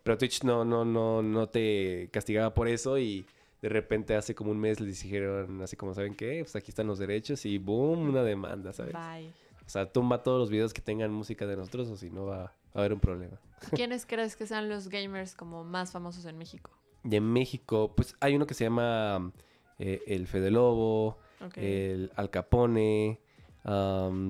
pero 0.02 0.18
Twitch 0.18 0.42
no, 0.42 0.64
no, 0.64 0.84
no, 0.84 1.22
no 1.22 1.48
te 1.48 2.08
castigaba 2.12 2.52
por 2.52 2.66
eso 2.66 2.98
y 2.98 3.24
de 3.62 3.68
repente 3.68 4.16
hace 4.16 4.34
como 4.34 4.50
un 4.50 4.58
mes 4.58 4.80
les 4.80 5.02
dijeron 5.02 5.62
así 5.62 5.76
como, 5.76 5.94
¿saben 5.94 6.16
qué? 6.16 6.40
Pues 6.42 6.56
aquí 6.56 6.70
están 6.70 6.88
los 6.88 6.98
derechos 6.98 7.46
y 7.46 7.58
boom, 7.58 8.08
una 8.08 8.24
demanda, 8.24 8.72
¿sabes? 8.72 8.92
Bye. 8.92 9.32
O 9.64 9.68
sea, 9.68 9.90
tumba 9.90 10.24
todos 10.24 10.40
los 10.40 10.50
videos 10.50 10.74
que 10.74 10.80
tengan 10.80 11.12
música 11.12 11.46
de 11.46 11.56
nosotros 11.56 11.88
o 11.88 11.96
si 11.96 12.10
no 12.10 12.26
va, 12.26 12.52
a 12.74 12.78
haber 12.78 12.92
un 12.92 12.98
problema. 12.98 13.40
¿Quiénes 13.74 14.04
crees 14.04 14.34
que 14.34 14.46
sean 14.46 14.68
los 14.68 14.88
gamers 14.88 15.36
como 15.36 15.62
más 15.62 15.92
famosos 15.92 16.24
en 16.24 16.36
México? 16.36 16.72
De 17.04 17.20
México, 17.20 17.94
pues 17.96 18.16
hay 18.18 18.34
uno 18.34 18.46
que 18.46 18.54
se 18.54 18.64
llama 18.64 19.32
eh, 19.78 20.02
El 20.08 20.26
Fede 20.26 20.50
Lobo, 20.50 21.18
el 21.54 22.10
Al 22.16 22.30
Capone. 22.30 23.20
mm, 23.62 24.28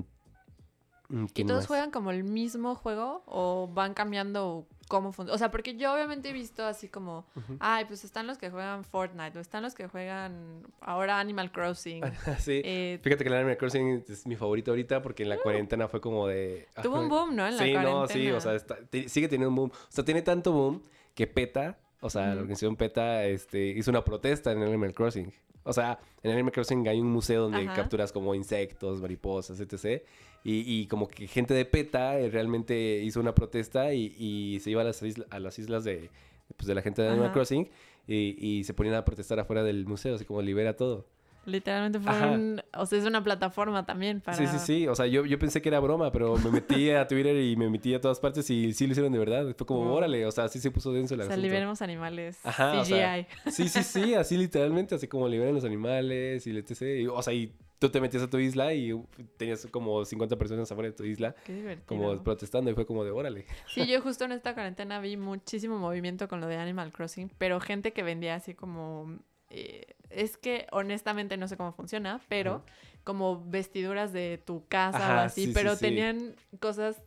¿Y 1.13 1.27
¿quién 1.33 1.47
todos 1.47 1.61
más? 1.61 1.67
juegan 1.67 1.91
como 1.91 2.09
el 2.11 2.23
mismo 2.23 2.73
juego 2.75 3.23
o 3.27 3.69
van 3.71 3.93
cambiando 3.93 4.65
cómo 4.87 5.11
funciona? 5.11 5.35
O 5.35 5.37
sea, 5.37 5.51
porque 5.51 5.75
yo 5.77 5.93
obviamente 5.93 6.29
he 6.29 6.33
visto 6.33 6.65
así 6.65 6.87
como, 6.89 7.25
ay, 7.59 7.85
pues 7.85 8.03
están 8.03 8.25
los 8.25 8.37
que 8.39 8.49
juegan 8.49 8.83
Fortnite 8.83 9.37
o 9.37 9.41
están 9.41 9.61
los 9.63 9.75
que 9.75 9.87
juegan 9.87 10.63
ahora 10.81 11.19
Animal 11.19 11.51
Crossing. 11.51 12.01
sí. 12.39 12.61
Eh, 12.65 12.99
Fíjate 13.03 13.23
que 13.23 13.29
el 13.29 13.35
Animal 13.35 13.57
Crossing 13.57 14.03
es 14.09 14.25
mi 14.25 14.35
favorito 14.35 14.71
ahorita 14.71 15.01
porque 15.03 15.23
en 15.23 15.29
la 15.29 15.37
cuarentena 15.37 15.87
fue 15.87 16.01
como 16.01 16.27
de... 16.27 16.67
tuvo 16.81 16.99
un 16.99 17.09
boom, 17.09 17.35
¿no? 17.35 17.47
En 17.47 17.57
la 17.57 17.63
sí, 17.63 17.71
cuarentena. 17.71 17.99
no, 17.99 18.07
sí, 18.07 18.31
o 18.31 18.41
sea, 18.41 18.55
está- 18.55 18.79
sigue 19.07 19.27
teniendo 19.27 19.49
un 19.49 19.55
boom. 19.55 19.71
O 19.71 19.91
sea, 19.91 20.03
tiene 20.03 20.21
tanto 20.23 20.51
boom 20.51 20.81
que 21.13 21.27
PETA, 21.27 21.77
o 22.01 22.09
sea, 22.09 22.27
la 22.33 22.41
organización 22.41 22.75
PETA 22.75 23.25
este, 23.25 23.67
hizo 23.67 23.91
una 23.91 24.03
protesta 24.03 24.51
en 24.51 24.63
Animal 24.63 24.93
Crossing. 24.93 25.31
O 25.63 25.73
sea, 25.73 25.99
en 26.23 26.31
Animal 26.31 26.51
Crossing 26.51 26.87
hay 26.87 26.99
un 26.99 27.07
museo 27.11 27.43
donde 27.43 27.59
Ajá. 27.59 27.73
capturas 27.73 28.11
como 28.11 28.35
insectos, 28.35 29.01
mariposas, 29.01 29.59
etc. 29.59 30.03
Y, 30.43 30.59
y 30.81 30.87
como 30.87 31.07
que 31.07 31.27
gente 31.27 31.53
de 31.53 31.63
PETA 31.65 32.19
eh, 32.19 32.29
realmente 32.29 33.01
hizo 33.03 33.19
una 33.19 33.33
protesta 33.33 33.93
y, 33.93 34.13
y 34.19 34.59
se 34.59 34.71
iba 34.71 34.81
a 34.81 34.85
las, 34.85 35.01
isla- 35.01 35.25
a 35.29 35.39
las 35.39 35.57
islas 35.59 35.83
de, 35.85 36.09
pues, 36.57 36.67
de 36.67 36.75
la 36.75 36.81
gente 36.81 37.01
de 37.01 37.07
Animal 37.09 37.27
Ajá. 37.27 37.33
Crossing 37.33 37.69
y, 38.07 38.35
y 38.45 38.63
se 38.65 38.73
ponían 38.73 38.95
a 38.95 39.05
protestar 39.05 39.39
afuera 39.39 39.63
del 39.63 39.85
museo, 39.85 40.15
así 40.15 40.25
como 40.25 40.41
libera 40.41 40.75
todo. 40.75 41.05
Literalmente 41.45 41.99
fue 41.99 42.11
Ajá. 42.11 42.31
un... 42.31 42.61
O 42.77 42.85
sea, 42.85 42.99
es 42.99 43.05
una 43.05 43.23
plataforma 43.23 43.85
también 43.85 44.21
para... 44.21 44.37
Sí, 44.37 44.47
sí, 44.47 44.59
sí. 44.59 44.87
O 44.87 44.95
sea, 44.95 45.07
yo, 45.07 45.25
yo 45.25 45.37
pensé 45.37 45.61
que 45.61 45.69
era 45.69 45.79
broma, 45.79 46.11
pero 46.11 46.37
me 46.37 46.49
metí 46.51 46.89
a 46.91 47.07
Twitter 47.07 47.35
y 47.35 47.55
me 47.57 47.69
metí 47.69 47.93
a 47.93 47.99
todas 48.01 48.19
partes 48.19 48.49
y 48.49 48.73
sí 48.73 48.85
lo 48.87 48.91
hicieron 48.93 49.11
de 49.11 49.19
verdad. 49.19 49.53
Fue 49.57 49.65
como, 49.67 49.93
órale, 49.93 50.25
o 50.25 50.31
sea, 50.31 50.47
sí 50.47 50.59
se 50.59 50.71
puso 50.71 50.93
denso 50.93 51.13
el 51.15 51.21
O 51.21 51.23
sea, 51.23 51.33
asunto. 51.33 51.45
liberemos 51.47 51.81
animales. 51.81 52.39
Ajá, 52.43 52.79
o 52.79 52.83
CGI. 52.83 52.85
sea, 52.89 53.27
Sí, 53.51 53.67
sí, 53.69 53.83
sí, 53.83 54.13
así 54.15 54.37
literalmente, 54.37 54.95
así 54.95 55.07
como 55.07 55.27
liberan 55.27 55.53
los 55.53 55.65
animales 55.65 56.47
y 56.47 56.57
etc. 56.57 56.81
Y, 57.01 57.07
o 57.07 57.21
sea, 57.21 57.33
y 57.33 57.53
tú 57.79 57.89
te 57.89 57.99
metías 57.99 58.23
a 58.23 58.29
tu 58.29 58.37
isla 58.39 58.73
y 58.73 58.93
uh, 58.93 59.05
tenías 59.35 59.67
como 59.69 60.05
50 60.05 60.37
personas 60.37 60.71
afuera 60.71 60.89
de 60.89 60.95
tu 60.95 61.03
isla 61.03 61.35
Qué 61.45 61.53
divertido. 61.53 61.85
como 61.85 62.23
protestando 62.23 62.71
y 62.71 62.73
fue 62.75 62.85
como 62.85 63.03
de, 63.03 63.11
órale. 63.11 63.45
Sí, 63.67 63.85
yo 63.85 63.99
justo 64.01 64.23
en 64.23 64.31
esta 64.31 64.53
cuarentena 64.53 65.01
vi 65.01 65.17
muchísimo 65.17 65.77
movimiento 65.77 66.29
con 66.29 66.39
lo 66.39 66.47
de 66.47 66.55
Animal 66.55 66.93
Crossing, 66.93 67.29
pero 67.37 67.59
gente 67.59 67.91
que 67.91 68.01
vendía 68.03 68.35
así 68.35 68.53
como... 68.53 69.19
eh, 69.53 69.95
es 70.09 70.37
que 70.37 70.67
honestamente 70.71 71.37
no 71.37 71.47
sé 71.47 71.57
cómo 71.57 71.73
funciona, 71.73 72.19
pero 72.27 72.63
como 73.03 73.43
vestiduras 73.45 74.11
de 74.13 74.41
tu 74.43 74.65
casa 74.67 75.15
o 75.15 75.19
así, 75.19 75.41
sí, 75.41 75.47
sí, 75.47 75.53
pero 75.53 75.75
sí. 75.75 75.81
tenían 75.81 76.35
cosas, 76.59 77.01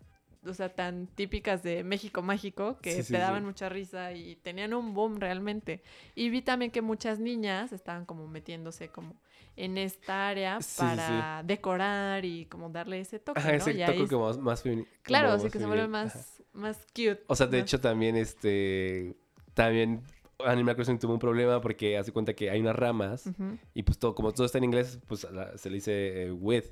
o 0.45 0.55
sea, 0.55 0.69
tan 0.69 1.07
típicas 1.09 1.63
de 1.63 1.85
México 1.85 2.23
mágico 2.23 2.79
que 2.81 3.03
te 3.03 3.19
daban 3.19 3.45
mucha 3.45 3.69
risa 3.69 4.13
y 4.13 4.37
tenían 4.37 4.75
un 4.75 4.95
boom 4.95 5.19
realmente. 5.19 5.83
Y 6.15 6.31
vi 6.31 6.43
también 6.43 6.71
que 6.71 6.83
muchas 6.83 7.19
niñas 7.19 7.73
estaban 7.73 8.05
como 8.07 8.29
metiéndose 8.29 8.89
como 8.89 9.15
en 9.57 9.79
esta 9.79 10.29
área 10.29 10.59
para 10.77 11.43
decorar 11.45 12.25
y 12.25 12.45
como 12.47 12.69
darle 12.69 13.01
ese 13.01 13.19
toque, 13.19 13.41
Ajá, 13.41 13.51
¿no? 13.53 13.57
ese 13.57 13.71
ahí 13.85 13.99
toque 13.99 14.09
como 14.09 14.27
más, 14.27 14.39
más 14.39 14.65
femeni- 14.65 14.87
Claro, 15.03 15.31
así 15.31 15.51
que 15.51 15.59
se 15.59 15.67
vuelve 15.67 15.89
más, 15.89 16.43
más 16.53 16.79
cute. 16.95 17.23
O 17.27 17.35
sea, 17.35 17.47
de 17.47 17.61
hecho 17.61 17.81
también 17.81 18.17
este 18.17 19.17
también 19.55 20.03
Animal 20.45 20.75
Crossing 20.75 20.99
tuvo 20.99 21.15
un 21.15 21.19
problema 21.19 21.61
porque 21.61 21.97
hace 21.97 22.13
cuenta 22.13 22.35
que 22.35 22.51
hay 22.51 22.61
unas 22.61 22.77
ramas 22.77 23.31
y 23.75 23.83
pues 23.83 23.99
todo 23.99 24.15
como 24.15 24.33
todo 24.33 24.45
está 24.47 24.59
en 24.59 24.65
inglés, 24.65 24.99
pues 25.07 25.27
se 25.57 25.71
le 25.71 25.75
dice 25.77 26.25
eh, 26.25 26.33
with. 26.33 26.65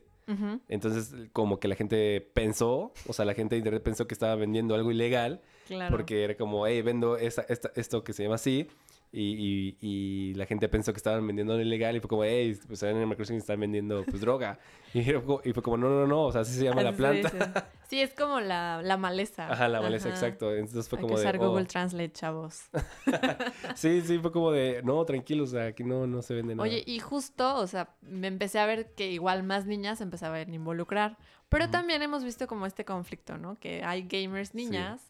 Entonces, 0.69 1.15
como 1.33 1.61
que 1.61 1.69
la 1.69 1.75
gente 1.75 2.21
pensó, 2.33 2.93
o 3.07 3.13
sea, 3.13 3.25
la 3.27 3.35
gente 3.35 3.55
de 3.55 3.59
internet 3.59 3.83
pensó 3.83 4.07
que 4.07 4.15
estaba 4.15 4.35
vendiendo 4.37 4.75
algo 4.75 4.91
ilegal, 4.91 5.41
Claro. 5.67 5.95
porque 5.97 6.25
era 6.25 6.35
como, 6.37 6.67
hey, 6.67 6.81
vendo 6.83 7.17
esta, 7.19 7.43
esta- 7.49 7.73
esto 7.75 8.05
que 8.05 8.13
se 8.15 8.23
llama 8.23 8.35
así, 8.37 8.69
Y, 9.17 9.77
y, 9.81 9.89
y 9.89 10.35
la 10.35 10.45
gente 10.45 10.69
pensó 10.69 10.93
que 10.93 10.97
estaban 10.97 11.25
vendiendo 11.25 11.61
ilegal 11.61 11.95
y 11.95 12.01
fue 12.01 12.09
como, 12.09 12.25
hey, 12.25 12.59
pues 12.67 12.83
en 12.83 12.97
Animal 12.97 13.15
Crossing 13.15 13.37
están 13.37 13.61
vendiendo 13.61 14.05
pues 14.05 14.21
droga. 14.21 14.59
Y 14.95 15.03
fue, 15.03 15.25
como, 15.25 15.41
y 15.45 15.53
fue 15.53 15.63
como, 15.63 15.77
no, 15.77 15.89
no, 15.89 16.07
no, 16.07 16.27
o 16.27 16.33
sea, 16.33 16.43
así 16.43 16.53
se 16.53 16.65
llama 16.65 16.83
Así 16.83 16.91
la 16.91 16.97
planta. 16.97 17.69
Sí, 17.89 18.01
es 18.01 18.15
como 18.15 18.41
la, 18.41 18.81
la 18.83 18.97
maleza. 18.97 19.51
Ajá, 19.51 19.69
la 19.69 19.81
maleza, 19.81 20.09
Ajá. 20.09 20.17
exacto. 20.17 20.55
Entonces 20.55 20.89
fue 20.89 20.99
Hay 20.99 21.03
como 21.03 21.15
que 21.15 21.21
de. 21.21 21.27
usar 21.27 21.41
oh. 21.41 21.49
Google 21.51 21.67
Translate, 21.67 22.13
chavos. 22.13 22.63
Sí, 23.75 24.03
sí, 24.03 24.19
fue 24.19 24.33
como 24.33 24.53
de, 24.53 24.83
no, 24.85 25.05
tranquilo, 25.05 25.45
o 25.45 25.47
sea, 25.49 25.67
aquí 25.67 25.85
no, 25.85 26.07
no 26.07 26.23
se 26.23 26.35
vende 26.35 26.55
nada. 26.55 26.69
Oye, 26.69 26.83
y 26.87 26.99
justo, 27.01 27.57
o 27.57 27.67
sea, 27.67 27.95
me 28.03 28.29
empecé 28.29 28.59
a 28.59 28.67
ver 28.67 28.95
que 28.95 29.11
igual 29.11 29.43
más 29.43 29.67
niñas 29.67 30.01
empezaban 30.01 30.51
a 30.51 30.55
involucrar. 30.55 31.19
Pero 31.49 31.71
también 31.71 32.03
hemos 32.03 32.25
visto 32.25 32.47
como 32.47 32.67
este 32.67 32.85
conflicto, 32.85 33.37
¿no? 33.37 33.57
Que 33.61 33.85
hay 33.85 34.03
gamers 34.09 34.55
niñas, 34.55 35.09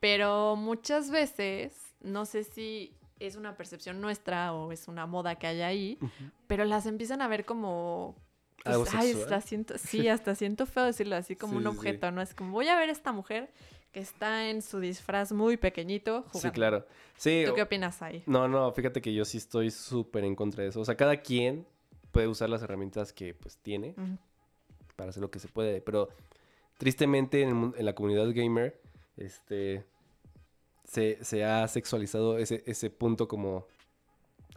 pero 0.00 0.56
muchas 0.56 1.10
veces, 1.10 1.94
no 2.00 2.26
sé 2.26 2.44
si 2.44 2.94
es 3.18 3.36
una 3.36 3.56
percepción 3.56 4.00
nuestra 4.00 4.52
o 4.52 4.72
es 4.72 4.88
una 4.88 5.06
moda 5.06 5.36
que 5.36 5.46
hay 5.46 5.62
ahí, 5.62 5.98
pero 6.46 6.64
las 6.64 6.86
empiezan 6.86 7.22
a 7.22 7.28
ver 7.28 7.44
como... 7.44 8.14
pues, 8.62 8.74
Algo 8.76 8.86
ay, 8.92 9.12
hasta 9.12 9.40
siento, 9.40 9.74
sí, 9.78 10.08
hasta 10.08 10.34
siento 10.34 10.66
feo 10.66 10.84
decirlo 10.84 11.16
así 11.16 11.36
como 11.36 11.52
Sí, 11.54 11.56
un 11.58 11.62
sí. 11.64 11.68
objeto, 11.78 12.10
¿no? 12.10 12.20
Es 12.22 12.34
como, 12.34 12.52
voy 12.52 12.68
a 12.68 12.76
ver 12.76 12.88
a 12.88 12.92
esta 12.92 13.12
mujer 13.12 13.50
que 13.92 14.00
está 14.00 14.50
en 14.50 14.60
su 14.60 14.78
disfraz 14.80 15.32
muy 15.32 15.56
pequeñito 15.56 16.22
jugando. 16.24 16.40
Sí, 16.40 16.50
claro. 16.50 16.86
Sí, 17.16 17.44
¿Tú 17.46 17.54
qué 17.54 17.62
opinas 17.62 18.02
ahí? 18.02 18.22
no, 18.26 18.46
no, 18.48 18.70
fíjate 18.72 19.00
que 19.00 19.14
yo 19.14 19.24
sí 19.24 19.38
estoy 19.38 19.70
súper 19.70 20.24
en 20.24 20.34
contra 20.36 20.62
de 20.64 20.68
eso. 20.68 20.80
O 20.80 20.84
sea, 20.84 20.96
cada 20.96 21.16
quien 21.22 21.66
puede 22.12 22.26
usar 22.28 22.50
las 22.50 22.62
herramientas 22.62 23.12
que 23.14 23.32
pues 23.34 23.56
tiene 23.56 23.94
para 24.96 25.10
hacer 25.10 25.22
lo 25.22 25.30
que 25.30 25.38
se 25.38 25.48
puede, 25.48 25.80
pero 25.80 26.08
tristemente 26.78 27.40
en, 27.42 27.72
en 27.76 27.84
la 27.84 27.94
comunidad 27.94 28.26
gamer, 28.34 28.78
este, 29.16 29.84
se, 30.86 31.22
se 31.24 31.44
ha 31.44 31.66
sexualizado 31.68 32.38
ese, 32.38 32.62
ese 32.66 32.90
punto 32.90 33.28
como 33.28 33.66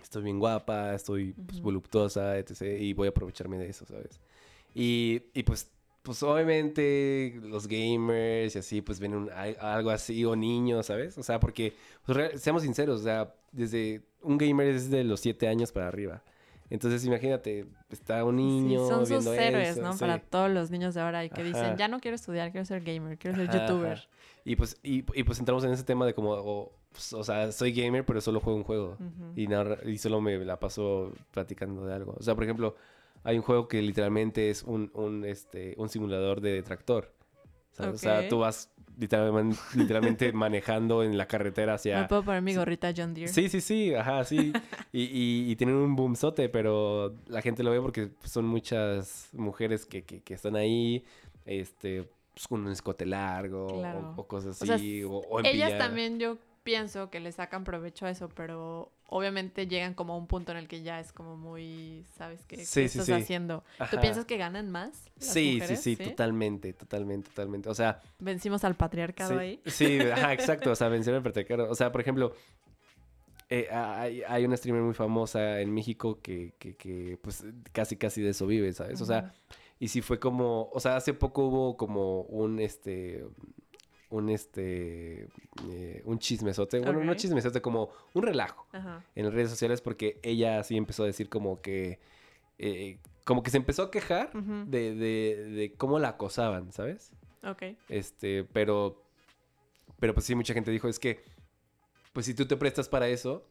estoy 0.01 0.24
bien 0.24 0.39
guapa, 0.39 0.93
estoy 0.95 1.33
pues, 1.33 1.57
Ujú. 1.57 1.63
voluptuosa, 1.65 2.38
etc. 2.38 2.77
Y 2.79 2.93
voy 2.93 3.07
a 3.07 3.12
aprovecharme 3.12 3.57
de 3.57 3.69
eso, 3.69 3.86
¿sabes? 3.86 4.19
Y, 4.75 5.24
y 5.33 5.43
pues, 5.43 5.69
pues 6.03 6.24
obviamente 6.24 7.39
los 7.43 7.67
gamers 7.67 8.55
y 8.55 8.59
así, 8.59 8.81
pues 8.81 9.00
ven 9.00 9.15
un- 9.15 9.29
al- 9.31 9.57
algo 9.59 9.89
así, 9.89 10.24
o 10.25 10.36
niños, 10.36 10.86
¿sabes? 10.86 11.17
O 11.17 11.24
sea, 11.24 11.39
porque, 11.39 11.74
pues, 12.05 12.41
seamos 12.41 12.63
sinceros, 12.63 13.01
o 13.01 13.03
sea, 13.03 13.36
desde 13.51 14.01
un 14.21 14.38
gamer 14.38 14.67
es 14.67 14.89
de 14.89 15.03
los 15.03 15.19
7 15.19 15.48
años 15.48 15.71
para 15.71 15.88
arriba. 15.88 16.24
Entonces, 16.69 17.03
imagínate, 17.05 17.65
está 17.89 18.23
un 18.23 18.35
niño 18.35 18.83
sí, 18.83 18.89
son 18.89 19.07
sus 19.07 19.25
héroes, 19.27 19.69
eso, 19.69 19.81
¿no? 19.81 19.93
sí. 19.93 19.99
Para 19.99 20.19
todos 20.19 20.51
los 20.51 20.69
niños 20.69 20.93
de 20.93 21.01
ahora 21.01 21.25
y 21.25 21.29
que 21.29 21.43
dicen, 21.43 21.77
ya 21.77 21.88
no 21.88 21.99
quiero 21.99 22.15
estudiar, 22.15 22.51
quiero 22.51 22.65
ser 22.65 22.83
gamer, 22.83 23.17
quiero 23.17 23.35
ser 23.35 23.49
Ajá, 23.49 23.67
youtuber. 23.67 24.07
Y 24.45 24.55
pues, 24.55 24.77
y, 24.83 25.03
y 25.19 25.23
pues 25.23 25.39
entramos 25.39 25.63
en 25.63 25.71
ese 25.71 25.83
tema 25.83 26.05
de 26.05 26.13
como, 26.13 26.31
o, 26.31 26.71
pues, 26.91 27.13
o 27.13 27.23
sea, 27.23 27.51
soy 27.51 27.71
gamer, 27.71 28.05
pero 28.05 28.21
solo 28.21 28.39
juego 28.39 28.57
un 28.57 28.63
juego. 28.63 28.97
Y, 29.35 29.47
y 29.89 29.97
solo 29.97 30.21
me 30.21 30.38
la 30.45 30.59
paso 30.59 31.11
platicando 31.31 31.85
de 31.85 31.93
algo. 31.93 32.15
O 32.19 32.23
sea, 32.23 32.35
por 32.35 32.43
ejemplo, 32.43 32.75
hay 33.23 33.38
un 33.38 33.43
juego 33.43 33.67
que 33.67 33.81
literalmente 33.81 34.49
es 34.49 34.63
un, 34.63 34.91
un, 34.93 35.25
este, 35.25 35.75
un 35.77 35.89
simulador 35.89 36.41
de 36.41 36.61
tractor. 36.63 37.13
¿Sabes? 37.71 37.95
O 37.95 37.97
sea, 37.97 38.27
tú 38.27 38.39
vas 38.39 38.69
literalmente, 38.97 39.57
literalmente 39.75 40.33
manejando 40.33 41.03
en 41.03 41.17
la 41.17 41.27
carretera 41.27 41.73
Me 41.73 41.75
hacia... 41.75 42.07
puedo 42.07 42.23
poner 42.23 42.41
mi 42.41 42.53
gorrita 42.55 42.91
John 42.95 43.13
Deere. 43.13 43.31
Sí, 43.31 43.49
sí, 43.49 43.61
sí, 43.61 43.93
ajá, 43.93 44.23
sí. 44.25 44.51
Y, 44.91 45.01
y, 45.03 45.51
y 45.51 45.55
tienen 45.55 45.75
un 45.77 45.95
boomzote, 45.95 46.49
pero 46.49 47.15
la 47.27 47.41
gente 47.41 47.63
lo 47.63 47.71
ve 47.71 47.79
porque 47.81 48.11
son 48.23 48.45
muchas 48.45 49.29
mujeres 49.33 49.85
que, 49.85 50.03
que, 50.03 50.21
que 50.21 50.33
están 50.33 50.55
ahí, 50.55 51.03
este, 51.45 52.09
pues, 52.33 52.47
con 52.47 52.65
un 52.65 52.71
escote 52.71 53.05
largo 53.05 53.65
o- 53.67 53.79
Claro. 53.79 54.13
o, 54.17 54.27
cosas 54.27 54.61
O 54.61 54.65
sea, 54.65 54.75
así, 54.75 55.03
o, 55.03 55.11
o 55.11 55.39
en 55.39 55.45
Ellas 55.45 55.67
pijama. 55.71 55.85
también 55.85 56.19
yo 56.19 56.38
pienso 56.63 57.09
que 57.09 57.19
le 57.19 57.31
sacan 57.31 57.63
provecho 57.63 58.05
a 58.05 58.09
eso, 58.11 58.29
pero 58.29 58.91
obviamente 59.11 59.67
llegan 59.67 59.93
como 59.93 60.13
a 60.13 60.17
un 60.17 60.27
punto 60.27 60.51
en 60.51 60.57
el 60.59 60.67
que 60.67 60.81
ya 60.81 60.99
es 60.99 61.11
como 61.11 61.35
muy, 61.35 62.05
¿sabes 62.17 62.45
qué, 62.45 62.57
¿Qué 62.57 62.65
Sí, 62.65 62.81
sí, 62.87 62.99
estás 62.99 63.05
sí. 63.05 63.13
haciendo? 63.13 63.63
¿Tú 63.89 63.99
piensas 63.99 64.25
que 64.25 64.37
ganan 64.37 64.69
más? 64.71 65.09
las 65.17 65.25
Sí, 65.33 65.53
mujeres? 65.55 65.81
sí, 65.81 65.95
sí, 65.95 66.03
totalmente, 66.03 66.73
totalmente, 66.73 67.29
totalmente. 67.29 67.69
O 67.69 67.73
sea, 67.75 68.01
Vencimos 68.19 68.63
al 68.63 68.75
patriarcado 68.75 69.39
ahí. 69.39 69.59
sí, 69.65 69.99
ajá, 69.99 70.33
exacto. 70.33 70.71
O 70.71 70.75
sea, 70.75 70.89
vencer 70.89 71.13
al 71.15 71.23
patriarcado. 71.23 71.69
O 71.69 71.75
sea, 71.75 71.91
por 71.91 72.01
ejemplo, 72.01 72.33
eh, 73.49 73.67
hay, 73.71 74.21
hay 74.27 74.45
una 74.45 74.55
streamer 74.57 74.83
muy 74.83 74.93
famosa 74.93 75.59
en 75.61 75.73
México 75.73 76.21
que, 76.21 76.53
que, 76.59 76.75
que, 76.75 77.17
pues 77.21 77.43
casi, 77.71 77.95
casi 77.97 78.21
de 78.21 78.29
eso 78.29 78.45
vive, 78.45 78.71
¿sabes? 78.73 79.01
O 79.01 79.05
sea, 79.05 79.33
y 79.79 79.87
sí 79.87 80.01
fue 80.01 80.19
como, 80.19 80.69
o 80.71 80.79
sea, 80.79 80.97
hace 80.97 81.13
poco 81.15 81.45
hubo 81.47 81.77
como 81.77 82.21
un, 82.23 82.59
este, 82.59 83.25
un, 84.09 84.29
este, 84.29 85.27
eh, 85.69 86.01
un 86.05 86.19
chismesote, 86.19 86.79
bueno, 86.79 87.03
no 87.03 87.13
chismesote, 87.13 87.61
como 87.61 87.89
un 88.13 88.23
relajo 88.23 88.65
Ajá. 88.71 89.03
en 89.15 89.25
las 89.25 89.33
redes 89.33 89.49
sociales 89.49 89.81
porque 89.81 90.19
ella 90.23 90.63
sí 90.63 90.77
empezó 90.77 91.03
a 91.03 91.05
decir 91.07 91.29
como 91.29 91.61
que, 91.61 91.99
eh, 92.57 92.97
como 93.23 93.43
que 93.43 93.51
se 93.51 93.57
empezó 93.57 93.83
a 93.83 93.91
quejar 93.91 94.31
de, 94.33 94.95
de, 94.95 95.49
de 95.51 95.73
cómo 95.75 95.99
la 95.99 96.09
acosaban, 96.09 96.71
¿sabes? 96.71 97.11
Ok. 97.43 97.63
Este, 97.87 98.43
pero, 98.45 99.03
pero 99.99 100.13
pues 100.13 100.25
sí, 100.25 100.35
mucha 100.35 100.53
gente 100.53 100.71
dijo, 100.71 100.87
es 100.87 100.99
que, 100.99 101.21
pues 102.13 102.25
si 102.25 102.33
tú 102.33 102.45
te 102.47 102.57
prestas 102.57 102.89
para 102.89 103.07
eso, 103.07 103.45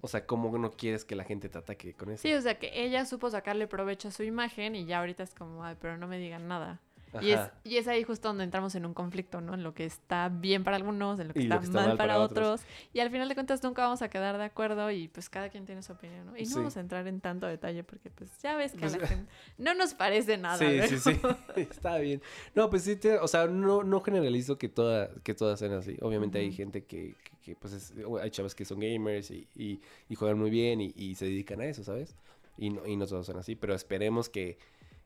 o 0.00 0.08
sea, 0.08 0.26
¿cómo 0.26 0.58
no 0.58 0.72
quieres 0.72 1.04
que 1.04 1.14
la 1.14 1.22
gente 1.22 1.48
te 1.48 1.58
ataque 1.58 1.94
con 1.94 2.10
eso? 2.10 2.22
Sí, 2.22 2.34
o 2.34 2.42
sea 2.42 2.58
que 2.58 2.82
ella 2.84 3.06
supo 3.06 3.30
sacarle 3.30 3.68
provecho 3.68 4.08
a 4.08 4.10
su 4.10 4.24
imagen 4.24 4.74
y 4.74 4.84
ya 4.84 4.98
ahorita 4.98 5.22
es 5.22 5.32
como, 5.32 5.64
ay, 5.64 5.76
pero 5.80 5.96
no 5.96 6.08
me 6.08 6.18
digan 6.18 6.48
nada. 6.48 6.80
Y 7.20 7.32
es, 7.32 7.38
Ajá. 7.40 7.52
y 7.64 7.76
es 7.76 7.88
ahí 7.88 8.02
justo 8.04 8.28
donde 8.28 8.44
entramos 8.44 8.74
en 8.74 8.86
un 8.86 8.94
conflicto, 8.94 9.40
¿no? 9.42 9.52
En 9.54 9.62
lo 9.62 9.74
que 9.74 9.84
está 9.84 10.30
bien 10.30 10.64
para 10.64 10.76
algunos, 10.76 11.20
en 11.20 11.28
lo 11.28 11.34
que, 11.34 11.40
lo 11.40 11.44
está, 11.44 11.58
que 11.58 11.64
está 11.66 11.78
mal, 11.80 11.88
mal 11.88 11.96
para, 11.98 12.14
para 12.14 12.24
otros. 12.24 12.62
Y 12.94 13.00
al 13.00 13.10
final 13.10 13.28
de 13.28 13.34
cuentas 13.34 13.62
nunca 13.62 13.82
vamos 13.82 14.00
a 14.00 14.08
quedar 14.08 14.38
de 14.38 14.44
acuerdo 14.44 14.90
y 14.90 15.08
pues 15.08 15.28
cada 15.28 15.50
quien 15.50 15.66
tiene 15.66 15.82
su 15.82 15.92
opinión, 15.92 16.26
¿no? 16.26 16.36
Y 16.38 16.44
no 16.44 16.48
Sí. 16.48 16.54
vamos 16.56 16.76
a 16.76 16.80
entrar 16.80 17.06
en 17.06 17.20
tanto 17.20 17.46
detalle 17.46 17.84
porque 17.84 18.08
pues 18.10 18.30
ya 18.42 18.56
ves 18.56 18.72
que 18.72 18.78
Pues- 18.78 18.94
a 18.94 18.98
la 18.98 19.06
gente 19.08 19.30
no 19.58 19.74
nos 19.74 19.92
parece 19.94 20.38
nada. 20.38 20.56
Sí, 20.58 20.80
sí, 20.88 20.98
sí. 20.98 21.20
Está 21.56 21.98
bien. 21.98 22.22
No, 22.54 22.70
pues 22.70 22.84
sí, 22.84 22.96
te- 22.96 23.18
o 23.18 23.28
sea, 23.28 23.46
no, 23.46 23.82
no 23.84 24.00
generalizo 24.00 24.56
que, 24.56 24.68
toda, 24.68 25.10
que 25.22 25.34
todas 25.34 25.58
sean 25.58 25.72
así. 25.72 25.96
Obviamente 26.00 26.38
hay 26.38 26.50
gente 26.52 26.84
que, 26.84 27.14
que, 27.24 27.30
que, 27.42 27.56
pues, 27.56 27.72
es- 27.74 27.94
hay 28.22 28.30
chavas 28.30 28.54
que 28.54 28.64
son 28.64 28.80
gamers 28.80 29.30
y, 29.30 29.46
y, 29.54 29.80
y 30.08 30.14
juegan 30.14 30.38
muy 30.38 30.48
bien 30.50 30.80
y, 30.80 30.92
y 30.96 31.14
se 31.16 31.26
dedican 31.26 31.60
a 31.60 31.66
eso, 31.66 31.84
¿sabes? 31.84 32.14
Y 32.56 32.70
no, 32.70 32.86
y 32.86 32.96
no 32.96 33.06
todos 33.06 33.26
son 33.26 33.38
así, 33.38 33.54
pero 33.56 33.74
esperemos 33.74 34.28
que, 34.28 34.58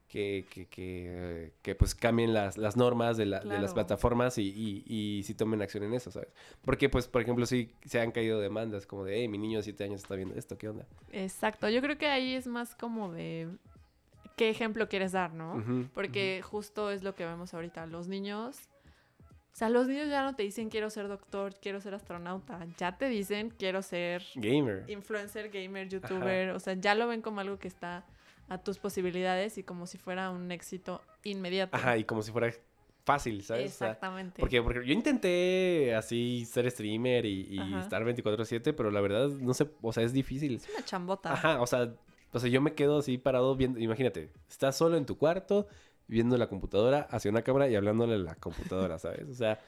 que, 0.08 0.44
que, 0.50 0.66
que, 0.66 1.52
que, 1.62 1.74
pues 1.74 1.94
cambien 1.94 2.32
las, 2.32 2.56
las 2.58 2.76
normas 2.76 3.16
de, 3.16 3.26
la- 3.26 3.40
de 3.40 3.58
las 3.58 3.74
plataformas 3.74 4.38
y, 4.38 4.42
y, 4.44 4.84
y 4.86 5.22
sí 5.24 5.34
tomen 5.34 5.60
acción 5.62 5.82
en 5.84 5.94
eso, 5.94 6.10
¿sabes? 6.10 6.28
Porque, 6.64 6.88
pues, 6.88 7.08
por 7.08 7.22
ejemplo, 7.22 7.44
sí 7.46 7.70
se 7.84 8.00
han 8.00 8.12
caído 8.12 8.40
demandas 8.40 8.86
como 8.86 9.04
de, 9.04 9.16
hey, 9.16 9.28
mi 9.28 9.38
niño 9.38 9.58
de 9.58 9.64
7 9.64 9.84
años 9.84 10.02
está 10.02 10.14
viendo 10.14 10.34
esto, 10.36 10.56
¿qué 10.56 10.68
onda? 10.68 10.86
Exacto, 11.12 11.68
yo 11.68 11.80
creo 11.82 11.98
que 11.98 12.06
ahí 12.06 12.34
es 12.34 12.46
más 12.46 12.74
como 12.74 13.12
de 13.12 13.48
qué 14.36 14.48
ejemplo 14.50 14.88
quieres 14.88 15.12
dar, 15.12 15.32
¿no? 15.32 15.88
Porque 15.94 16.40
justo 16.42 16.90
es 16.90 17.02
lo 17.02 17.14
que 17.14 17.24
vemos 17.24 17.52
ahorita. 17.54 17.86
Los 17.86 18.06
niños. 18.08 18.58
O 19.52 19.58
sea, 19.58 19.70
los 19.70 19.88
niños 19.88 20.10
ya 20.10 20.22
no 20.22 20.36
te 20.36 20.42
dicen 20.42 20.68
quiero 20.68 20.90
ser 20.90 21.08
doctor, 21.08 21.54
quiero 21.62 21.80
ser 21.80 21.94
astronauta. 21.94 22.66
Ya 22.76 22.98
te 22.98 23.08
dicen 23.08 23.48
quiero 23.58 23.80
ser. 23.80 24.22
Gamer. 24.34 24.84
influencer, 24.88 25.50
gamer, 25.50 25.88
youtuber. 25.88 26.50
O 26.50 26.60
sea, 26.60 26.74
ya 26.74 26.94
lo 26.94 27.08
ven 27.08 27.22
como 27.22 27.40
algo 27.40 27.58
que 27.58 27.68
está 27.68 28.04
a 28.48 28.58
tus 28.58 28.78
posibilidades 28.78 29.58
y 29.58 29.62
como 29.62 29.86
si 29.86 29.98
fuera 29.98 30.30
un 30.30 30.50
éxito 30.52 31.02
inmediato. 31.24 31.76
Ajá, 31.76 31.96
y 31.96 32.04
como 32.04 32.22
si 32.22 32.32
fuera 32.32 32.52
fácil, 33.04 33.42
¿sabes? 33.42 33.74
O 33.74 33.78
sea, 33.78 33.88
Exactamente. 33.88 34.40
Porque, 34.40 34.62
porque 34.62 34.86
yo 34.86 34.92
intenté 34.92 35.94
así 35.94 36.44
ser 36.44 36.70
streamer 36.70 37.24
y, 37.24 37.46
y 37.50 37.74
estar 37.74 38.04
24/7, 38.04 38.74
pero 38.74 38.90
la 38.90 39.00
verdad 39.00 39.28
no 39.28 39.54
sé, 39.54 39.68
o 39.80 39.92
sea, 39.92 40.02
es 40.02 40.12
difícil. 40.12 40.56
es 40.56 40.68
una 40.68 40.84
chambota. 40.84 41.32
Ajá, 41.32 41.60
o 41.60 41.66
sea, 41.66 41.94
o 42.32 42.38
sea, 42.38 42.50
yo 42.50 42.60
me 42.60 42.74
quedo 42.74 42.98
así 42.98 43.16
parado 43.16 43.54
viendo, 43.56 43.78
imagínate, 43.78 44.30
estás 44.48 44.76
solo 44.76 44.96
en 44.96 45.06
tu 45.06 45.16
cuarto, 45.16 45.68
viendo 46.08 46.36
la 46.36 46.48
computadora 46.48 47.06
hacia 47.10 47.30
una 47.30 47.42
cámara 47.42 47.68
y 47.68 47.76
hablándole 47.76 48.14
a 48.14 48.18
la 48.18 48.34
computadora, 48.34 48.98
¿sabes? 48.98 49.28
O 49.28 49.34
sea, 49.34 49.60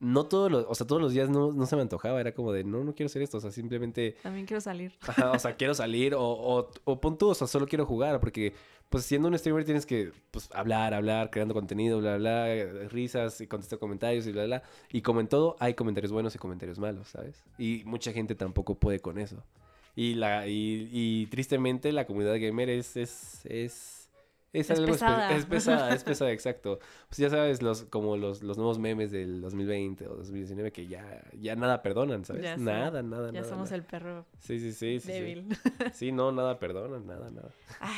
no 0.00 0.26
todos 0.26 0.50
los, 0.50 0.64
o 0.68 0.74
sea, 0.74 0.86
todos 0.86 1.02
los 1.02 1.12
días 1.12 1.28
no, 1.28 1.52
no 1.52 1.66
se 1.66 1.76
me 1.76 1.82
antojaba, 1.82 2.20
era 2.20 2.32
como 2.32 2.52
de, 2.52 2.64
no, 2.64 2.84
no 2.84 2.94
quiero 2.94 3.08
hacer 3.08 3.22
esto, 3.22 3.38
o 3.38 3.40
sea, 3.40 3.50
simplemente, 3.50 4.16
También 4.22 4.46
quiero 4.46 4.60
salir. 4.60 4.92
ajá, 5.06 5.32
o 5.32 5.38
sea, 5.38 5.56
quiero 5.56 5.74
salir 5.74 6.14
o, 6.14 6.22
o, 6.22 6.70
o 6.84 7.00
pon 7.00 7.18
tú, 7.18 7.28
o 7.28 7.34
sea, 7.34 7.46
solo 7.46 7.66
quiero 7.66 7.84
jugar, 7.84 8.20
porque, 8.20 8.52
pues, 8.88 9.04
siendo 9.04 9.28
un 9.28 9.38
streamer 9.38 9.64
tienes 9.64 9.86
que, 9.86 10.12
pues, 10.30 10.48
hablar, 10.54 10.94
hablar, 10.94 11.30
creando 11.30 11.54
contenido, 11.54 11.98
bla, 11.98 12.16
bla, 12.16 12.44
bla, 12.44 12.88
risas 12.88 13.40
y 13.40 13.46
contestar 13.46 13.78
comentarios 13.78 14.26
y 14.26 14.32
bla, 14.32 14.44
bla, 14.44 14.62
y 14.90 15.02
como 15.02 15.20
en 15.20 15.28
todo, 15.28 15.56
hay 15.58 15.74
comentarios 15.74 16.12
buenos 16.12 16.34
y 16.34 16.38
comentarios 16.38 16.78
malos, 16.78 17.08
¿sabes? 17.08 17.42
Y 17.58 17.82
mucha 17.84 18.12
gente 18.12 18.34
tampoco 18.34 18.76
puede 18.76 19.00
con 19.00 19.18
eso. 19.18 19.44
Y, 19.96 20.14
la, 20.14 20.46
y, 20.46 20.88
y 20.92 21.26
tristemente 21.26 21.90
la 21.90 22.06
comunidad 22.06 22.38
gamer 22.38 22.70
es, 22.70 22.96
es, 22.96 23.44
es, 23.46 24.07
es, 24.52 24.70
Es 24.70 24.78
algo 24.78 24.92
pesada. 24.92 25.36
es 25.36 25.46
pesada, 25.46 25.94
es 25.94 26.04
pesada, 26.04 26.32
exacto. 26.32 26.78
Pues 27.08 27.18
ya 27.18 27.30
sabes, 27.30 27.62
los, 27.62 27.84
como 27.84 28.16
los, 28.16 28.42
los 28.42 28.56
nuevos 28.56 28.78
memes 28.78 29.10
del 29.10 29.40
2020 29.40 30.06
o 30.08 30.16
2019 30.16 30.72
que 30.72 30.86
ya, 30.86 31.22
ya 31.38 31.54
nada 31.56 31.82
perdonan, 31.82 32.24
¿sabes? 32.24 32.42
Ya 32.42 32.56
nada, 32.56 33.02
nada, 33.02 33.26
Ya 33.32 33.40
nada. 33.40 33.48
somos 33.48 33.66
nada. 33.70 33.76
el 33.76 33.84
perro 33.84 34.26
Sí, 34.38 34.58
sí, 34.58 34.72
sí, 34.72 35.00
sí. 35.00 35.12
débil. 35.12 35.46
Sí, 35.92 36.12
no, 36.12 36.32
nada 36.32 36.58
perdonan, 36.58 37.06
nada, 37.06 37.30
nada. 37.30 37.50
Ay, 37.80 37.94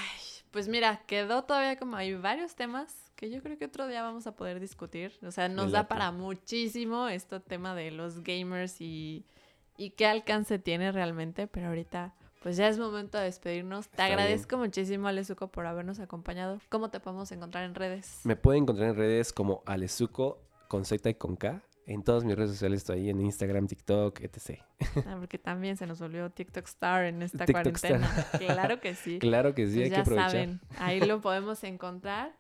pues 0.50 0.66
mira, 0.69 1.02
quedó 1.07 1.45
todavía 1.45 1.78
como 1.78 1.97
hay 1.97 2.14
varios 2.14 2.54
temas 2.57 3.12
que 3.14 3.30
yo 3.30 3.42
creo 3.42 3.59
que 3.59 3.66
otro 3.66 3.87
día 3.87 4.02
vamos 4.02 4.26
a 4.26 4.35
poder 4.35 4.59
discutir. 4.61 5.12
O 5.23 5.30
sea, 5.30 5.49
nos 5.49 5.71
da 5.73 5.87
para 5.88 6.11
muchísimo 6.11 7.09
este 7.09 7.38
tema 7.38 7.75
de 7.75 7.90
los 7.90 8.23
gamers 8.25 8.80
y, 8.80 9.25
y 9.76 9.90
qué 9.90 10.07
alcance 10.07 10.59
tiene 10.59 10.90
realmente, 10.90 11.47
pero 11.47 11.69
ahorita 11.69 12.14
pues 12.40 12.56
ya 12.56 12.68
es 12.68 12.78
momento 12.78 13.18
de 13.18 13.25
despedirnos. 13.25 13.88
Te 13.88 14.02
agradezco 14.02 14.56
muchísimo, 14.56 15.09
Alezuco, 15.09 15.49
por 15.49 15.66
habernos 15.66 16.00
acompañado. 16.00 16.59
¿Cómo 16.68 16.90
te 16.90 16.99
podemos 17.00 17.30
encontrar 17.32 17.64
en 17.64 17.75
redes? 17.75 18.20
Me 18.25 18.37
pueden 18.37 18.64
encontrar 18.64 18.90
en 18.90 18.97
redes 18.97 19.32
como 19.32 19.62
Alezuco 19.66 20.42
con 20.68 20.85
Z 20.85 21.09
y 21.11 21.14
con 21.14 21.37
K. 21.37 21.62
En 21.87 22.04
todas 22.04 22.23
mis 22.25 22.37
redes 22.37 22.50
sociales 22.52 22.78
estoy 22.82 23.00
ahí, 23.00 23.11
en 23.11 23.20
Instagram, 23.20 23.66
TikTok, 23.66 24.20
etc. 24.20 24.61
Ah, 25.06 25.16
porque 25.18 25.38
también 25.38 25.76
se 25.76 25.87
nos 25.87 25.99
volvió 25.99 26.30
TikTok 26.30 26.64
Star 26.66 27.04
en 27.06 27.20
esta 27.23 27.44
TikTok 27.47 27.75
Star. 27.76 27.99
cuarentena. 28.00 28.26
Claro 28.54 28.80
que 28.80 28.94
sí. 28.94 29.18
Claro 29.20 29.54
que 29.54 29.66
sí, 29.66 29.73
Pues 29.75 29.85
hay 29.85 29.90
que 29.90 29.97
ya 29.97 30.00
aprovechar. 30.02 30.30
saben, 30.30 30.61
ahí 30.78 31.00
lo 31.00 31.20
podemos 31.23 31.64
encontrar. 31.64 32.32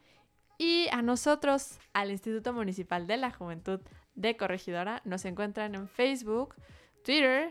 Y 0.56 0.88
a 0.92 1.02
nosotros, 1.02 1.78
al 1.94 2.10
Instituto 2.12 2.52
Municipal 2.52 3.06
de 3.08 3.16
la 3.16 3.32
Juventud 3.32 3.80
de 4.14 4.36
Corregidora, 4.36 5.00
nos 5.04 5.24
encuentran 5.24 5.74
en 5.74 5.88
Facebook, 5.88 6.54
Twitter 7.02 7.50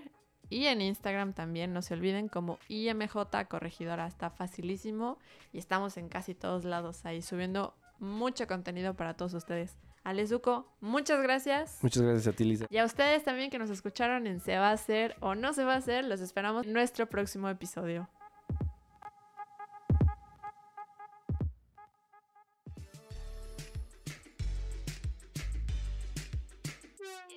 y 0.50 0.66
en 0.66 0.82
Instagram 0.82 1.34
también. 1.34 1.74
No 1.74 1.82
se 1.82 1.94
olviden 1.94 2.28
como 2.28 2.60
IMJ 2.68 3.16
Corregidora. 3.48 4.08
Está 4.08 4.30
facilísimo 4.30 5.18
y 5.54 5.60
estamos 5.60 5.98
en 5.98 6.10
casi 6.10 6.34
todos 6.36 6.66
lados 6.66 7.06
ahí 7.06 7.22
subiendo 7.22 7.76
mucho 8.00 8.48
contenido 8.48 8.94
para 8.94 9.14
todos 9.16 9.34
ustedes. 9.34 9.78
Alezuco, 10.04 10.66
muchas 10.80 11.22
gracias. 11.22 11.80
Muchas 11.82 12.04
gracias 12.04 12.34
a 12.34 12.36
ti, 12.36 12.46
Lisa. 12.46 12.66
Y 12.70 12.78
a 12.78 12.86
ustedes 12.86 13.24
también 13.24 13.50
que 13.50 13.60
nos 13.60 13.70
escucharon 13.70 14.28
en 14.28 14.40
Se 14.40 14.58
va 14.58 14.70
a 14.70 14.74
hacer 14.74 15.16
o 15.20 15.36
no 15.36 15.54
se 15.54 15.64
va 15.66 15.74
a 15.74 15.78
hacer, 15.78 16.06
los 16.06 16.22
esperamos 16.22 16.66
en 16.66 16.74
nuestro 16.74 17.08
próximo 17.08 17.50
episodio. 17.50 18.10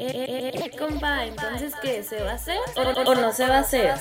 Eh, 0.09 0.51
eh, 0.55 0.77
compa, 0.77 1.25
entonces, 1.25 1.75
¿qué? 1.81 2.03
¿Se 2.03 2.23
va 2.23 2.33
a 2.33 2.35
hacer 2.35 2.59
o, 2.77 2.81
o 3.11 3.15
no 3.15 3.33
se 3.33 3.47
va 3.47 3.57
a 3.57 3.61
hacer? 3.61 3.95